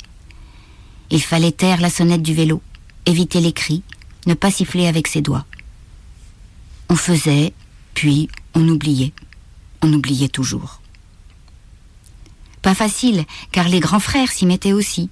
[1.10, 2.62] Il fallait taire la sonnette du vélo,
[3.06, 3.84] éviter les cris,
[4.26, 5.46] ne pas siffler avec ses doigts.
[6.90, 7.54] On faisait,
[7.94, 9.14] puis on oubliait.
[9.82, 10.82] On oubliait toujours.
[12.62, 15.10] Pas facile, car les grands frères s'y mettaient aussi.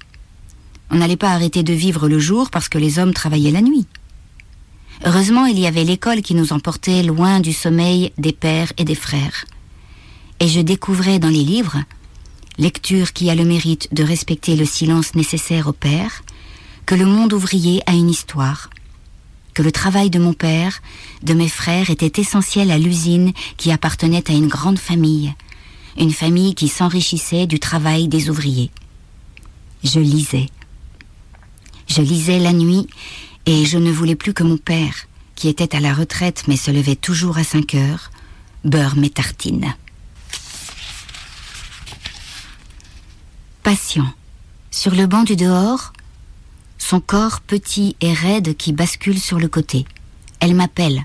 [0.92, 3.88] On n'allait pas arrêter de vivre le jour parce que les hommes travaillaient la nuit.
[5.04, 8.96] Heureusement, il y avait l'école qui nous emportait loin du sommeil des pères et des
[8.96, 9.46] frères.
[10.40, 11.78] Et je découvrais dans les livres
[12.58, 16.24] lecture qui a le mérite de respecter le silence nécessaire au père,
[16.86, 18.70] que le monde ouvrier a une histoire,
[19.54, 20.82] que le travail de mon père,
[21.24, 25.34] de mes frères était essentiel à l'usine qui appartenait à une grande famille,
[25.98, 28.70] une famille qui s'enrichissait du travail des ouvriers.
[29.84, 30.48] Je lisais.
[31.88, 32.88] Je lisais la nuit
[33.46, 36.72] et je ne voulais plus que mon père, qui était à la retraite mais se
[36.72, 38.12] levait toujours à 5 heures,
[38.64, 39.74] beurre mes tartines.
[43.66, 44.14] Patient,
[44.70, 45.92] sur le banc du dehors,
[46.78, 49.86] son corps petit et raide qui bascule sur le côté.
[50.40, 51.04] Elle m'appelle.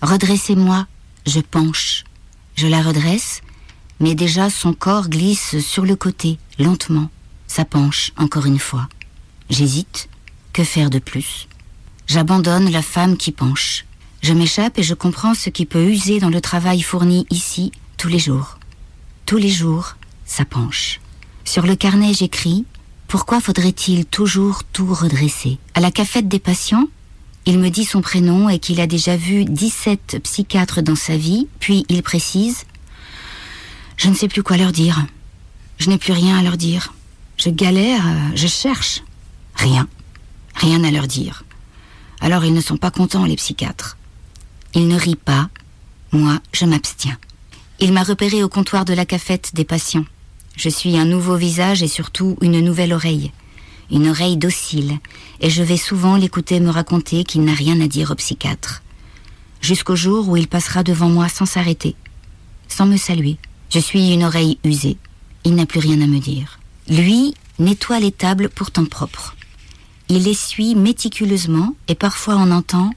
[0.00, 0.86] Redressez-moi,
[1.26, 2.04] je penche.
[2.56, 3.42] Je la redresse,
[4.00, 7.10] mais déjà son corps glisse sur le côté, lentement.
[7.46, 8.88] Ça penche, encore une fois.
[9.50, 10.08] J'hésite.
[10.54, 11.48] Que faire de plus?
[12.06, 13.84] J'abandonne la femme qui penche.
[14.22, 18.08] Je m'échappe et je comprends ce qui peut user dans le travail fourni ici tous
[18.08, 18.58] les jours.
[19.26, 21.00] Tous les jours, ça penche.
[21.48, 22.66] Sur le carnet, j'écris
[23.06, 25.56] Pourquoi faudrait-il toujours tout redresser?
[25.72, 26.88] À la cafette des patients,
[27.46, 31.48] il me dit son prénom et qu'il a déjà vu 17 psychiatres dans sa vie,
[31.58, 32.66] puis il précise
[33.96, 35.06] Je ne sais plus quoi leur dire.
[35.78, 36.92] Je n'ai plus rien à leur dire.
[37.38, 39.02] Je galère, je cherche.
[39.54, 39.88] Rien.
[40.54, 41.44] Rien à leur dire.
[42.20, 43.96] Alors ils ne sont pas contents, les psychiatres.
[44.74, 45.48] Il ne rit pas.
[46.12, 47.16] Moi, je m'abstiens.
[47.80, 50.04] Il m'a repéré au comptoir de la cafette des patients.
[50.58, 53.30] Je suis un nouveau visage et surtout une nouvelle oreille.
[53.92, 54.98] Une oreille docile.
[55.40, 58.82] Et je vais souvent l'écouter me raconter qu'il n'a rien à dire au psychiatre.
[59.60, 61.94] Jusqu'au jour où il passera devant moi sans s'arrêter.
[62.66, 63.36] Sans me saluer.
[63.70, 64.96] Je suis une oreille usée.
[65.44, 66.58] Il n'a plus rien à me dire.
[66.88, 69.36] Lui nettoie les tables pourtant propres.
[70.08, 72.88] Il essuie méticuleusement et parfois on entend⁇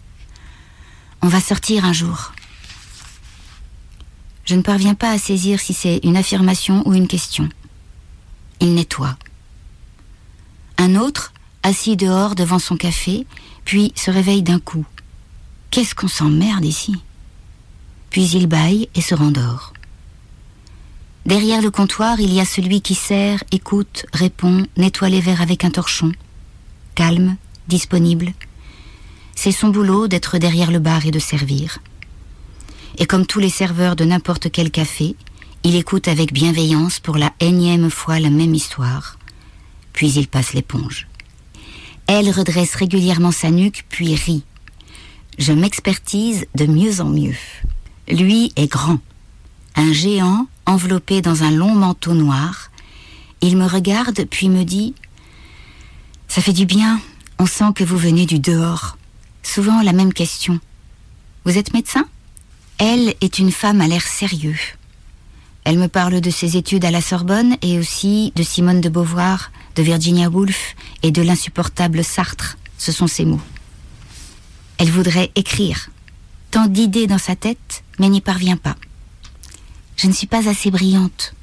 [1.21, 2.33] On va sortir un jour⁇
[4.45, 7.47] Je ne parviens pas à saisir si c'est une affirmation ou une question.
[8.59, 9.17] Il nettoie.
[10.77, 11.33] Un autre,
[11.63, 13.25] assis dehors devant son café,
[13.65, 14.85] puis se réveille d'un coup.
[15.69, 16.95] Qu'est-ce qu'on s'emmerde ici?
[18.09, 19.73] Puis il bâille et se rendort.
[21.25, 25.63] Derrière le comptoir, il y a celui qui sert, écoute, répond, nettoie les verres avec
[25.63, 26.11] un torchon
[26.95, 27.37] calme,
[27.67, 28.33] disponible.
[29.35, 31.79] C'est son boulot d'être derrière le bar et de servir.
[32.97, 35.15] Et comme tous les serveurs de n'importe quel café,
[35.63, 39.17] il écoute avec bienveillance pour la énième fois la même histoire.
[39.93, 41.07] Puis il passe l'éponge.
[42.07, 44.43] Elle redresse régulièrement sa nuque, puis rit.
[45.37, 47.37] Je m'expertise de mieux en mieux.
[48.09, 48.99] Lui est grand.
[49.75, 52.71] Un géant enveloppé dans un long manteau noir.
[53.41, 54.93] Il me regarde, puis me dit
[56.31, 57.01] ça fait du bien.
[57.39, 58.97] On sent que vous venez du dehors.
[59.43, 60.61] Souvent la même question.
[61.43, 62.05] Vous êtes médecin?
[62.83, 64.57] Elle est une femme à l'air sérieux.
[65.65, 69.51] Elle me parle de ses études à la Sorbonne et aussi de Simone de Beauvoir,
[69.75, 72.57] de Virginia Woolf et de l'insupportable Sartre.
[72.79, 73.39] Ce sont ses mots.
[74.79, 75.91] Elle voudrait écrire.
[76.49, 78.75] Tant d'idées dans sa tête, mais n'y parvient pas.
[79.95, 81.35] Je ne suis pas assez brillante.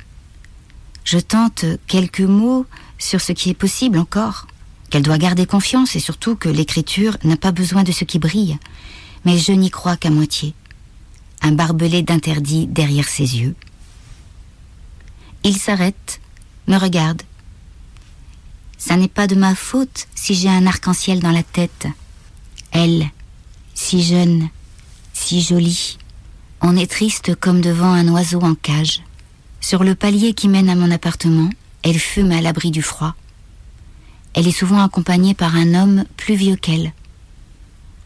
[1.05, 2.67] Je tente quelques mots
[2.99, 4.49] sur ce qui est possible encore
[4.91, 8.59] qu'elle doit garder confiance et surtout que l'écriture n'a pas besoin de ce qui brille.
[9.25, 10.53] Mais je n'y crois qu'à moitié.
[11.43, 13.55] Un barbelé d'interdit derrière ses yeux.
[15.45, 16.21] Il s'arrête,
[16.67, 17.23] me regarde.
[18.77, 21.87] Ça n'est pas de ma faute si j'ai un arc-en-ciel dans la tête.
[22.71, 23.11] Elle,
[23.75, 24.49] si jeune,
[25.13, 25.99] si jolie.
[26.61, 29.03] On est triste comme devant un oiseau en cage.
[29.61, 31.51] Sur le palier qui mène à mon appartement,
[31.83, 33.15] elle fume à l'abri du froid.
[34.35, 36.93] Elle est souvent accompagnée par un homme plus vieux qu'elle.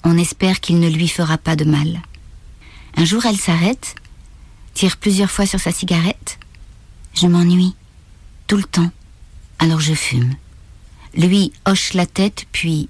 [0.04, 2.02] On espère qu'il ne lui fera pas de mal.
[2.96, 3.94] Un jour, elle s'arrête,
[4.74, 6.38] tire plusieurs fois sur sa cigarette.
[7.14, 7.74] Je m'ennuie,
[8.46, 8.90] tout le temps,
[9.58, 10.34] alors je fume.
[11.16, 12.88] Lui hoche la tête, puis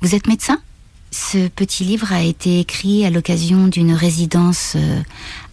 [0.00, 0.60] Vous êtes médecin?
[1.10, 5.02] Ce petit livre a été écrit à l'occasion d'une résidence euh,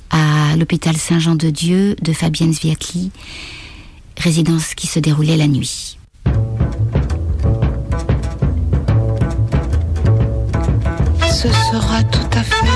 [0.10, 3.12] à l'hôpital Saint-Jean-de-Dieu de Fabienne Zviakli,
[4.18, 5.98] résidence qui se déroulait la nuit.
[11.46, 12.75] ce sera tout à fait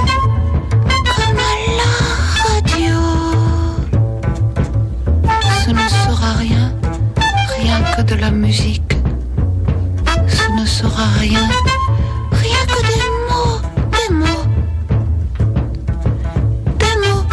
[8.49, 8.93] musique.
[10.27, 11.47] Ce ne sera rien,
[12.31, 13.59] rien que des mots,
[13.95, 14.45] des mots.
[16.79, 17.23] Des mots,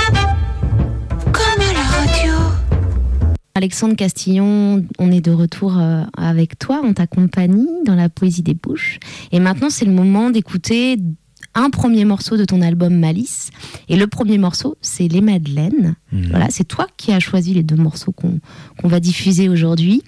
[1.33, 2.35] comme à la radio.
[3.55, 8.53] Alexandre Castillon, on est de retour euh, avec toi, on t'accompagne dans la poésie des
[8.53, 8.99] bouches.
[9.33, 10.99] Et maintenant, c'est le moment d'écouter
[11.55, 13.49] un premier morceau de ton album Malice.
[13.89, 15.95] Et le premier morceau, c'est Les Madeleines.
[16.13, 16.27] Mhm.
[16.29, 18.39] Voilà, c'est toi qui as choisi les deux morceaux qu'on
[18.77, 20.03] qu'on va diffuser aujourd'hui.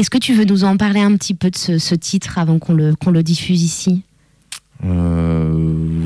[0.00, 2.72] Est-ce que tu veux nous en parler un petit peu de ce, titre avant qu'on
[2.72, 4.02] le, qu'on le diffuse ici?
[4.82, 5.52] Euh,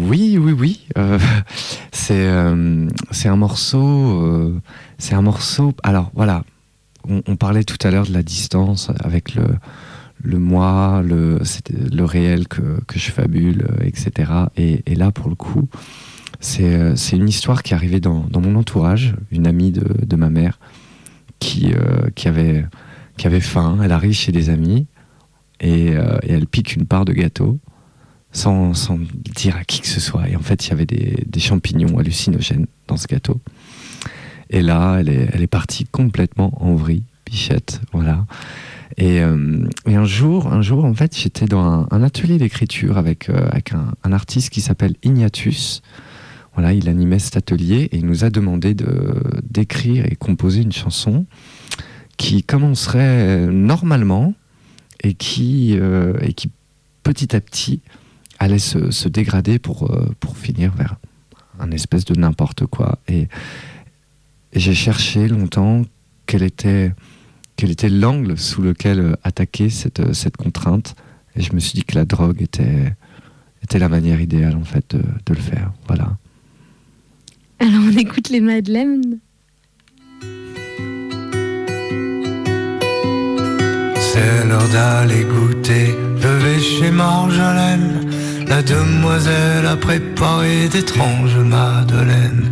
[0.09, 0.81] oui, oui, oui.
[0.99, 1.17] Euh,
[1.93, 4.53] c'est euh, c'est un morceau.
[4.99, 5.75] c'est un morceau.
[5.85, 6.43] Alors voilà,
[7.09, 9.45] on, parlait tout à l'heure de la distance avec le
[10.25, 11.39] le moi, le
[11.71, 14.33] le réel que, que je fabule, etc.
[14.57, 15.69] Et, là, pour le coup,
[16.41, 20.31] c'est une histoire qui est arrivée dans, dans mon entourage, une amie de, de ma
[20.31, 20.59] mère
[21.39, 21.73] qui
[22.17, 22.65] qui avait
[23.17, 23.79] qui avait faim.
[23.83, 24.87] Elle arrive chez des amis
[25.61, 27.59] et, euh, et elle pique une part de gâteau
[28.35, 28.99] sans, sans
[29.35, 30.29] dire à qui que ce soit.
[30.29, 33.41] Et en fait, il y avait des, champignons hallucinogènes dans ce gâteau.
[34.51, 38.27] Et là, elle est, elle est partie complètement en vrille, Bichette, voilà.
[38.97, 43.29] Et, euh, et un jour, un jour, en fait, j'étais dans un, atelier d'écriture avec,
[43.29, 45.83] euh, avec un, artiste qui s'appelle Ignatius.
[46.55, 50.71] Voilà, il animait cet atelier et il nous a demandé de d'écrire et composer une
[50.71, 51.27] chanson
[52.17, 54.35] qui commencerait normalement
[55.05, 56.51] et qui euh, et qui
[57.03, 57.81] petit à petit
[58.39, 60.97] allait se, dégrader pour euh, pour finir vers
[61.61, 62.99] un espèce de n'importe quoi.
[63.07, 63.29] Et,
[64.53, 65.83] j'ai cherché longtemps
[66.27, 66.93] quel était
[67.57, 70.95] quel était l'angle sous lequel euh, attaquer cette, cette contrainte.
[71.37, 72.95] Et je me suis dit que la drogue était,
[73.63, 75.73] était la manière idéale en fait de, de le faire.
[75.89, 76.17] Voilà.
[77.59, 79.19] Alors on écoute les Madeleines.
[84.15, 85.99] C'est l'heure d'aller goûter.
[86.19, 88.09] Vais chez Marjolaine.
[88.47, 92.49] La demoiselle a préparé d'étranges madeleines.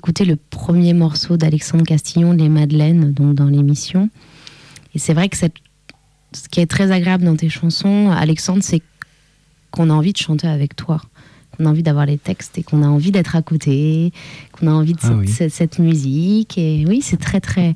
[0.00, 4.08] D'écouter le premier morceau d'Alexandre Castillon, Les Madeleines, donc dans l'émission.
[4.94, 5.56] Et c'est vrai que cette-
[6.34, 8.80] ce qui est très agréable dans tes chansons, Alexandre, c'est
[9.70, 11.02] qu'on a envie de chanter avec toi.
[11.54, 14.10] Qu'on a envie d'avoir les textes et qu'on a envie d'être à côté,
[14.52, 15.28] qu'on a envie de Ah cette, oui.
[15.28, 16.56] cette- cette musique.
[16.56, 17.74] Et oui, c'est très très.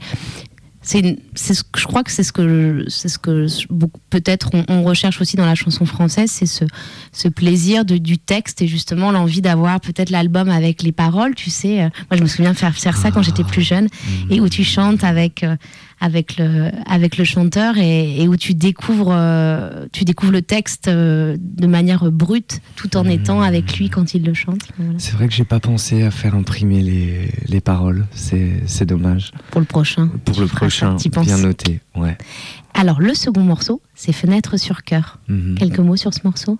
[0.81, 4.51] C'est, une- c'est ce je crois que c'est ce que c'est ce que beaucoup- peut-être
[4.55, 6.65] on, on recherche aussi dans la chanson française, c'est ce,
[7.11, 11.35] ce plaisir de, du texte et justement l'envie d'avoir peut-être l'album avec les paroles.
[11.35, 13.89] Tu sais, euh, moi je me souviens faire faire ça quand j'étais plus jeune
[14.31, 15.57] et où tu chantes avec euh,
[16.01, 20.87] avec le avec le chanteur et, et où tu découvres euh, tu découvres le texte
[20.87, 24.61] euh, de manière brute tout en étant avec lui quand il le chante.
[24.79, 24.99] Voilà.
[24.99, 28.07] C'est vrai que j'ai pas pensé à faire imprimer les, les paroles.
[28.15, 29.33] C'est dommage.
[29.51, 30.09] Pour le prochain.
[30.25, 31.81] Pour le ça, prochain, bien noté.
[31.95, 32.16] Ouais.
[32.74, 35.20] Alors le second morceau, c'est Fenêtre sur cœur.
[35.28, 35.55] Mhm.
[35.57, 36.59] Quelques mots sur ce morceau?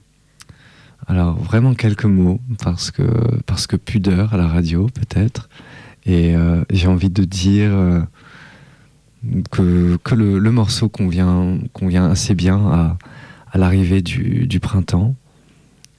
[1.07, 3.03] Alors vraiment quelques mots parce que
[3.47, 5.51] parce que pudeur à la radio peut-être
[6.07, 8.01] et euh, j'ai envie de dire euh,
[9.51, 12.99] que, que le, le morceau convient convient assez bien à,
[13.53, 15.15] à l'arrivée du, du printemps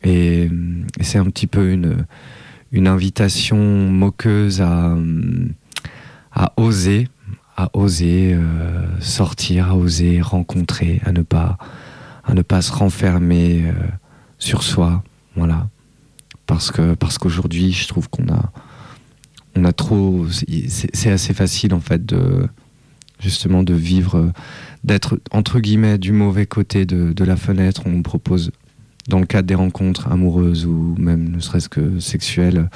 [0.04, 0.50] et,
[1.00, 2.06] et c'est un petit peu une
[2.72, 3.58] une invitation
[3.92, 4.96] moqueuse à
[6.32, 7.08] à oser
[7.56, 11.58] à oser euh, sortir à oser rencontrer à ne pas
[12.24, 13.74] à ne pas se renfermer euh,
[14.40, 15.04] sur soi,
[15.36, 15.70] voilà.
[16.48, 18.52] Parce que parce qu'aujourd'hui, je trouve qu'on a
[19.56, 20.26] on a trop.
[20.30, 22.48] C'est assez facile en fait de
[23.20, 24.32] justement de vivre,
[24.84, 27.84] d'être entre guillemets du mauvais côté de, la fenêtre.
[27.86, 28.52] On propose
[29.08, 32.70] dans le cadre des rencontres amoureuses ou même ne serait-ce que sexuelles,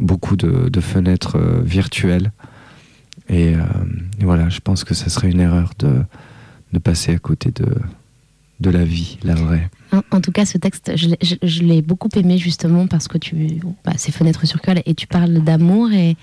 [0.00, 2.32] beaucoup de, de fenêtres euh, virtuelles.
[3.28, 3.60] Et, euh,
[4.20, 6.02] et voilà, je pense que ça serait une erreur de,
[6.72, 7.66] de passer à côté de,
[8.60, 9.70] de la vie, la vraie.
[9.92, 13.06] En, en tout cas, ce texte, je, l'ai- je- je l'ai beaucoup aimé justement parce
[13.08, 16.16] que tu, bah, c'est fenêtre sur cœur et tu parles d'amour et,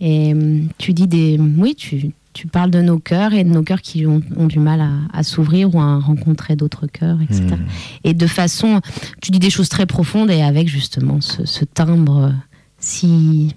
[0.00, 3.62] et hum, tu dis des, oui, tu, tu parles de nos cœurs et de nos
[3.62, 7.42] cœurs qui ont, ont du mal à, à s'ouvrir ou à rencontrer d'autres cœurs, etc.
[7.42, 7.56] Mmh.
[8.04, 8.80] Et de façon,
[9.20, 12.32] tu dis des choses très profondes et avec justement ce, ce timbre
[12.78, 13.54] si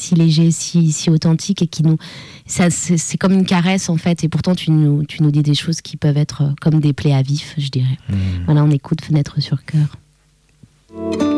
[0.00, 1.96] si léger, si, si authentique et qui nous,
[2.46, 4.24] ça, c'est, comme une caresse en fait.
[4.24, 6.92] Et pourtant, tu nous, tu nous dis des choses qui peuvent être euh, comme des
[6.92, 7.98] plaies à vif, je dirais.
[8.08, 8.14] Mmh.
[8.46, 11.29] Voilà, on écoute Fenêtre sur cœur.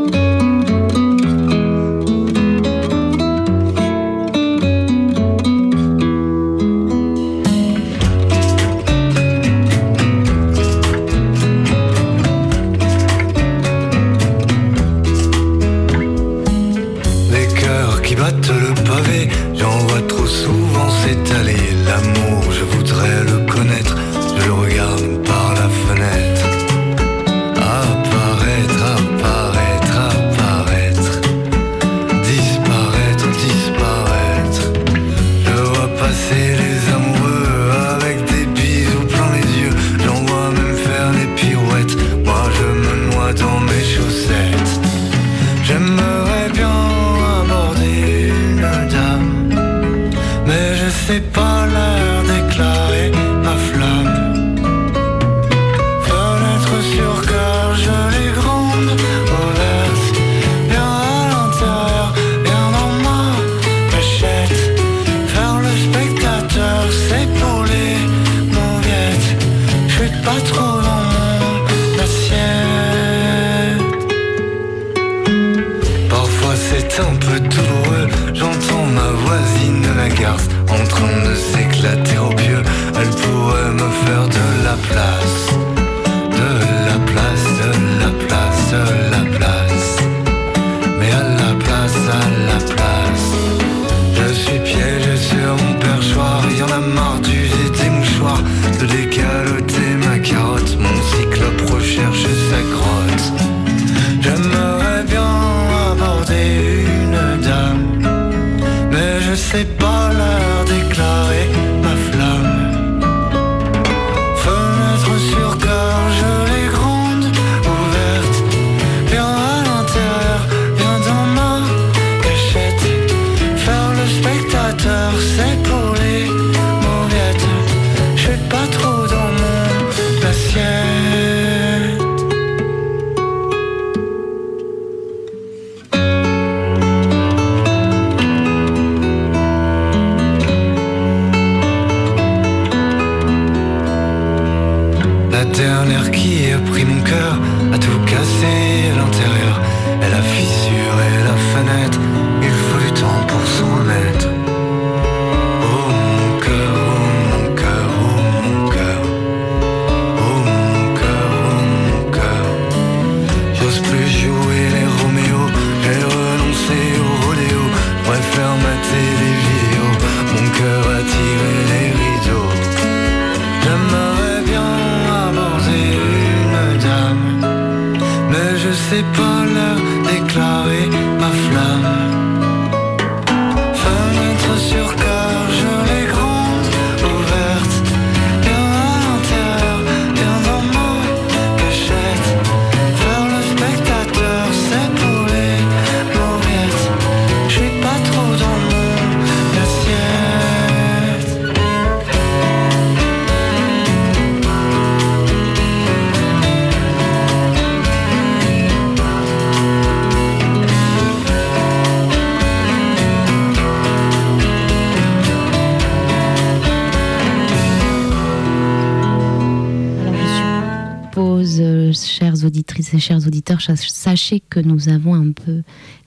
[222.99, 225.62] Chers auditeurs, sachez que nous avons un peu,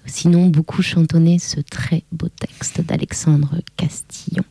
[0.06, 4.44] sinon beaucoup chantonné ce très beau texte d'Alexandre Castillon.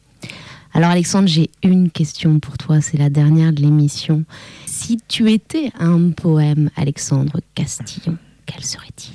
[0.73, 4.25] Alors Alexandre, j'ai une question pour toi, c'est la dernière de l'émission.
[4.67, 8.17] Si tu étais un poème, Alexandre Castillon,
[8.47, 9.15] quel serait-il?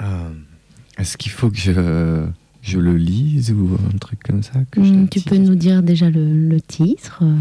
[0.00, 0.30] Euh,
[0.98, 2.26] Est-ce qu'il faut que je,
[2.62, 6.08] je le lise ou un truc comme ça que Hmm, Tu peux nous dire déjà
[6.08, 7.34] le, le titre, euh,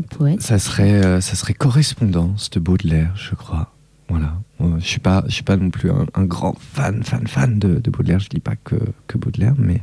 [0.00, 3.74] le poète Ça serait, euh, ça serait Correspondance de Baudelaire, je crois.
[4.08, 4.34] Voilà.
[4.60, 7.58] Euh, je suis pas, je suis pas non plus un, un grand fan, fan, fan
[7.58, 8.18] de, de Baudelaire.
[8.20, 8.76] Je lis pas que,
[9.06, 9.82] que Baudelaire, mais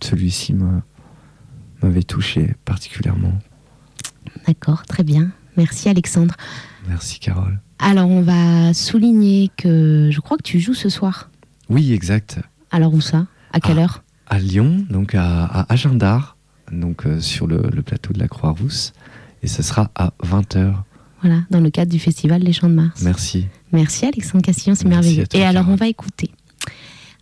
[0.00, 0.82] celui-ci m'a-
[1.82, 3.34] m'avait touché particulièrement.
[4.46, 5.30] D'accord, très bien.
[5.56, 6.34] Merci Alexandre.
[6.88, 7.60] Merci Carole.
[7.78, 11.30] Alors on va souligner que je crois que tu joues ce soir.
[11.68, 12.38] Oui, exact.
[12.70, 13.26] Alors où ça?
[13.52, 14.02] À quelle heure?
[14.28, 16.36] À Lyon, donc à, à Agendard,
[16.70, 18.92] donc euh, sur le, le plateau de la Croix-Rousse,
[19.42, 20.74] et ce sera à 20h.
[21.22, 23.02] Voilà, dans le cadre du festival Les Champs de Mars.
[23.02, 23.46] Merci.
[23.70, 25.26] Merci Alexandre Castillon, c'est merveilleux.
[25.26, 26.30] toi, Et alors on va écouter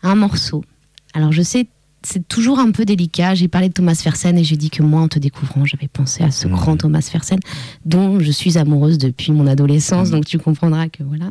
[0.02, 0.64] un morceau.
[1.12, 1.68] Alors je sais,
[2.02, 3.34] c'est toujours un peu délicat.
[3.34, 6.22] J'ai parlé de Thomas Fersen et j'ai dit que moi, en te découvrant, j'avais pensé
[6.22, 7.38] à ce grand Thomas Fersen
[7.84, 10.08] dont je suis amoureuse depuis mon adolescence.
[10.08, 10.14] Mhm.
[10.14, 11.28] Donc tu comprendras que voilà.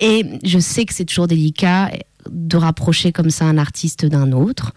[0.00, 1.90] Et je sais que c'est toujours délicat
[2.30, 4.74] de rapprocher comme ça un artiste d'un autre.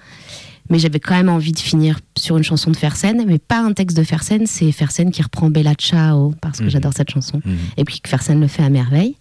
[0.70, 3.74] Mais j'avais quand même envie de finir sur une chanson de Fersen, mais pas un
[3.74, 6.70] texte de Fersen, c'est Fersen qui reprend Bella Ciao, parce que Mhm.
[6.70, 7.58] j'adore cette chanson Mhm.
[7.78, 9.16] et puis que Fersen le fait à merveille.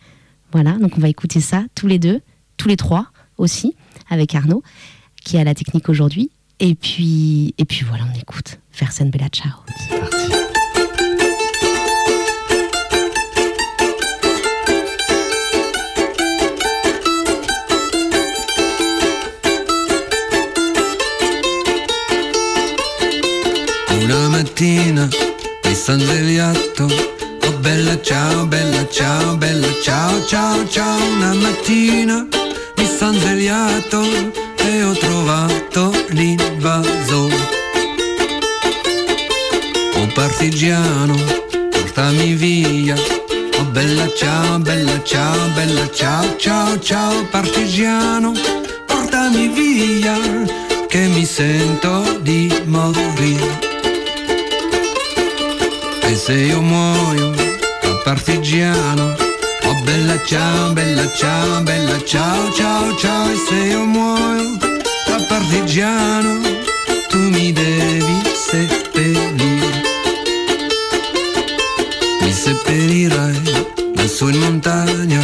[0.53, 2.21] Voilà, donc on va écouter ça tous les deux,
[2.57, 3.07] tous les trois
[3.39, 3.75] aussi,
[4.11, 4.63] avec Arnaud,
[5.25, 6.31] qui à la technique aujourd'hui.
[6.61, 9.53] Et puis, et puis voilà, on écoute Fersen Bella Ciao.
[9.89, 10.28] C'est parti.
[24.09, 25.07] Una mattina
[25.65, 26.85] mi son svegliato.
[27.45, 30.99] Oh bella ciao, bella ciao, bella ciao, ciao, ciao.
[31.13, 32.27] Una mattina
[32.79, 34.01] mi son svegliato
[34.65, 37.29] e ho trovato l'invaso.
[39.97, 41.15] Oh partigiano,
[41.71, 42.97] portami via.
[43.59, 48.33] Oh bella ciao, bella ciao, bella ciao, ciao, ciao Partigiano,
[48.87, 50.17] portami via
[50.89, 53.68] che mi sento di morire
[56.11, 57.31] e se io muoio
[57.83, 59.15] da partigiano
[59.65, 63.31] Oh bella ciao, bella ciao, bella ciao, ciao, ciao.
[63.31, 64.57] E se io muoio
[65.07, 66.41] da partigiano
[67.09, 69.83] Tu mi devi seppellire.
[72.23, 73.43] Mi seppellirai
[73.95, 75.21] lassù in montagna.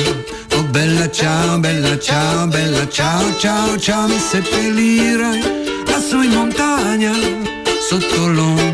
[0.57, 4.07] Oh bella ciao, bella ciao, bella ciao, ciao, ciao.
[4.07, 5.41] Mi seppellirai
[5.87, 7.13] lassù in montagna
[7.89, 8.74] Sotto l'ombra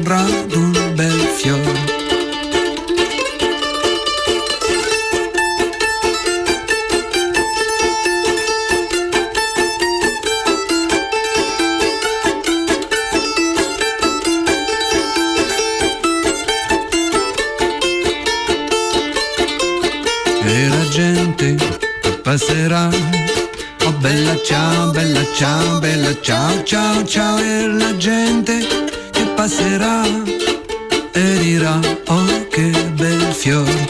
[26.65, 28.59] ciao, ciao e la gente
[29.11, 30.03] che passerà
[31.13, 33.87] e dirà oh che bel fiore.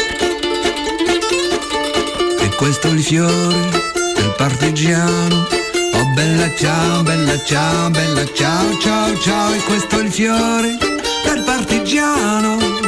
[2.39, 3.71] E questo è il fiore
[4.15, 5.47] del partigiano.
[5.95, 10.77] Oh bella ciao, bella ciao, bella ciao, ciao, ciao e questo è il fiore
[11.25, 12.80] del partigiano.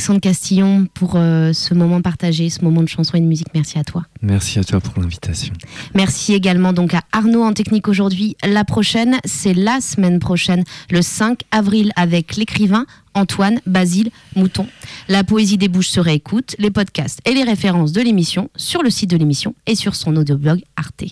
[0.00, 3.48] Alexandre Castillon pour euh, ce moment partagé, ce moment de chanson et de musique.
[3.52, 4.06] Merci à toi.
[4.22, 5.52] Merci à toi pour l'invitation.
[5.94, 8.34] Merci également donc à Arnaud en technique aujourd'hui.
[8.42, 14.66] La prochaine, c'est la semaine prochaine, le 5 avril, avec l'écrivain Antoine Basile Mouton.
[15.08, 18.88] La poésie des bouches se réécoute, les podcasts et les références de l'émission sur le
[18.88, 21.04] site de l'émission et sur son audioblog Arte.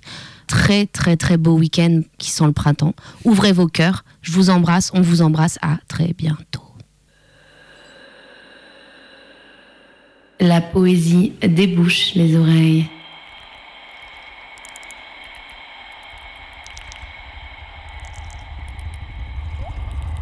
[0.47, 2.95] Très très très beau week-end qui sent le printemps.
[3.27, 4.07] Ouvrez vos cœurs.
[4.23, 5.59] Je vous embrasse, on vous embrasse.
[5.61, 6.68] À très bientôt.
[10.41, 12.87] La poésie débouche les oreilles.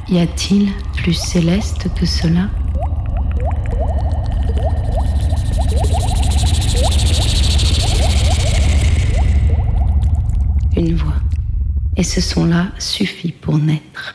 [0.09, 2.49] Y a-t-il plus céleste que cela?
[10.77, 11.13] Une voix.
[11.99, 14.15] Et ce son-là suffit pour naître.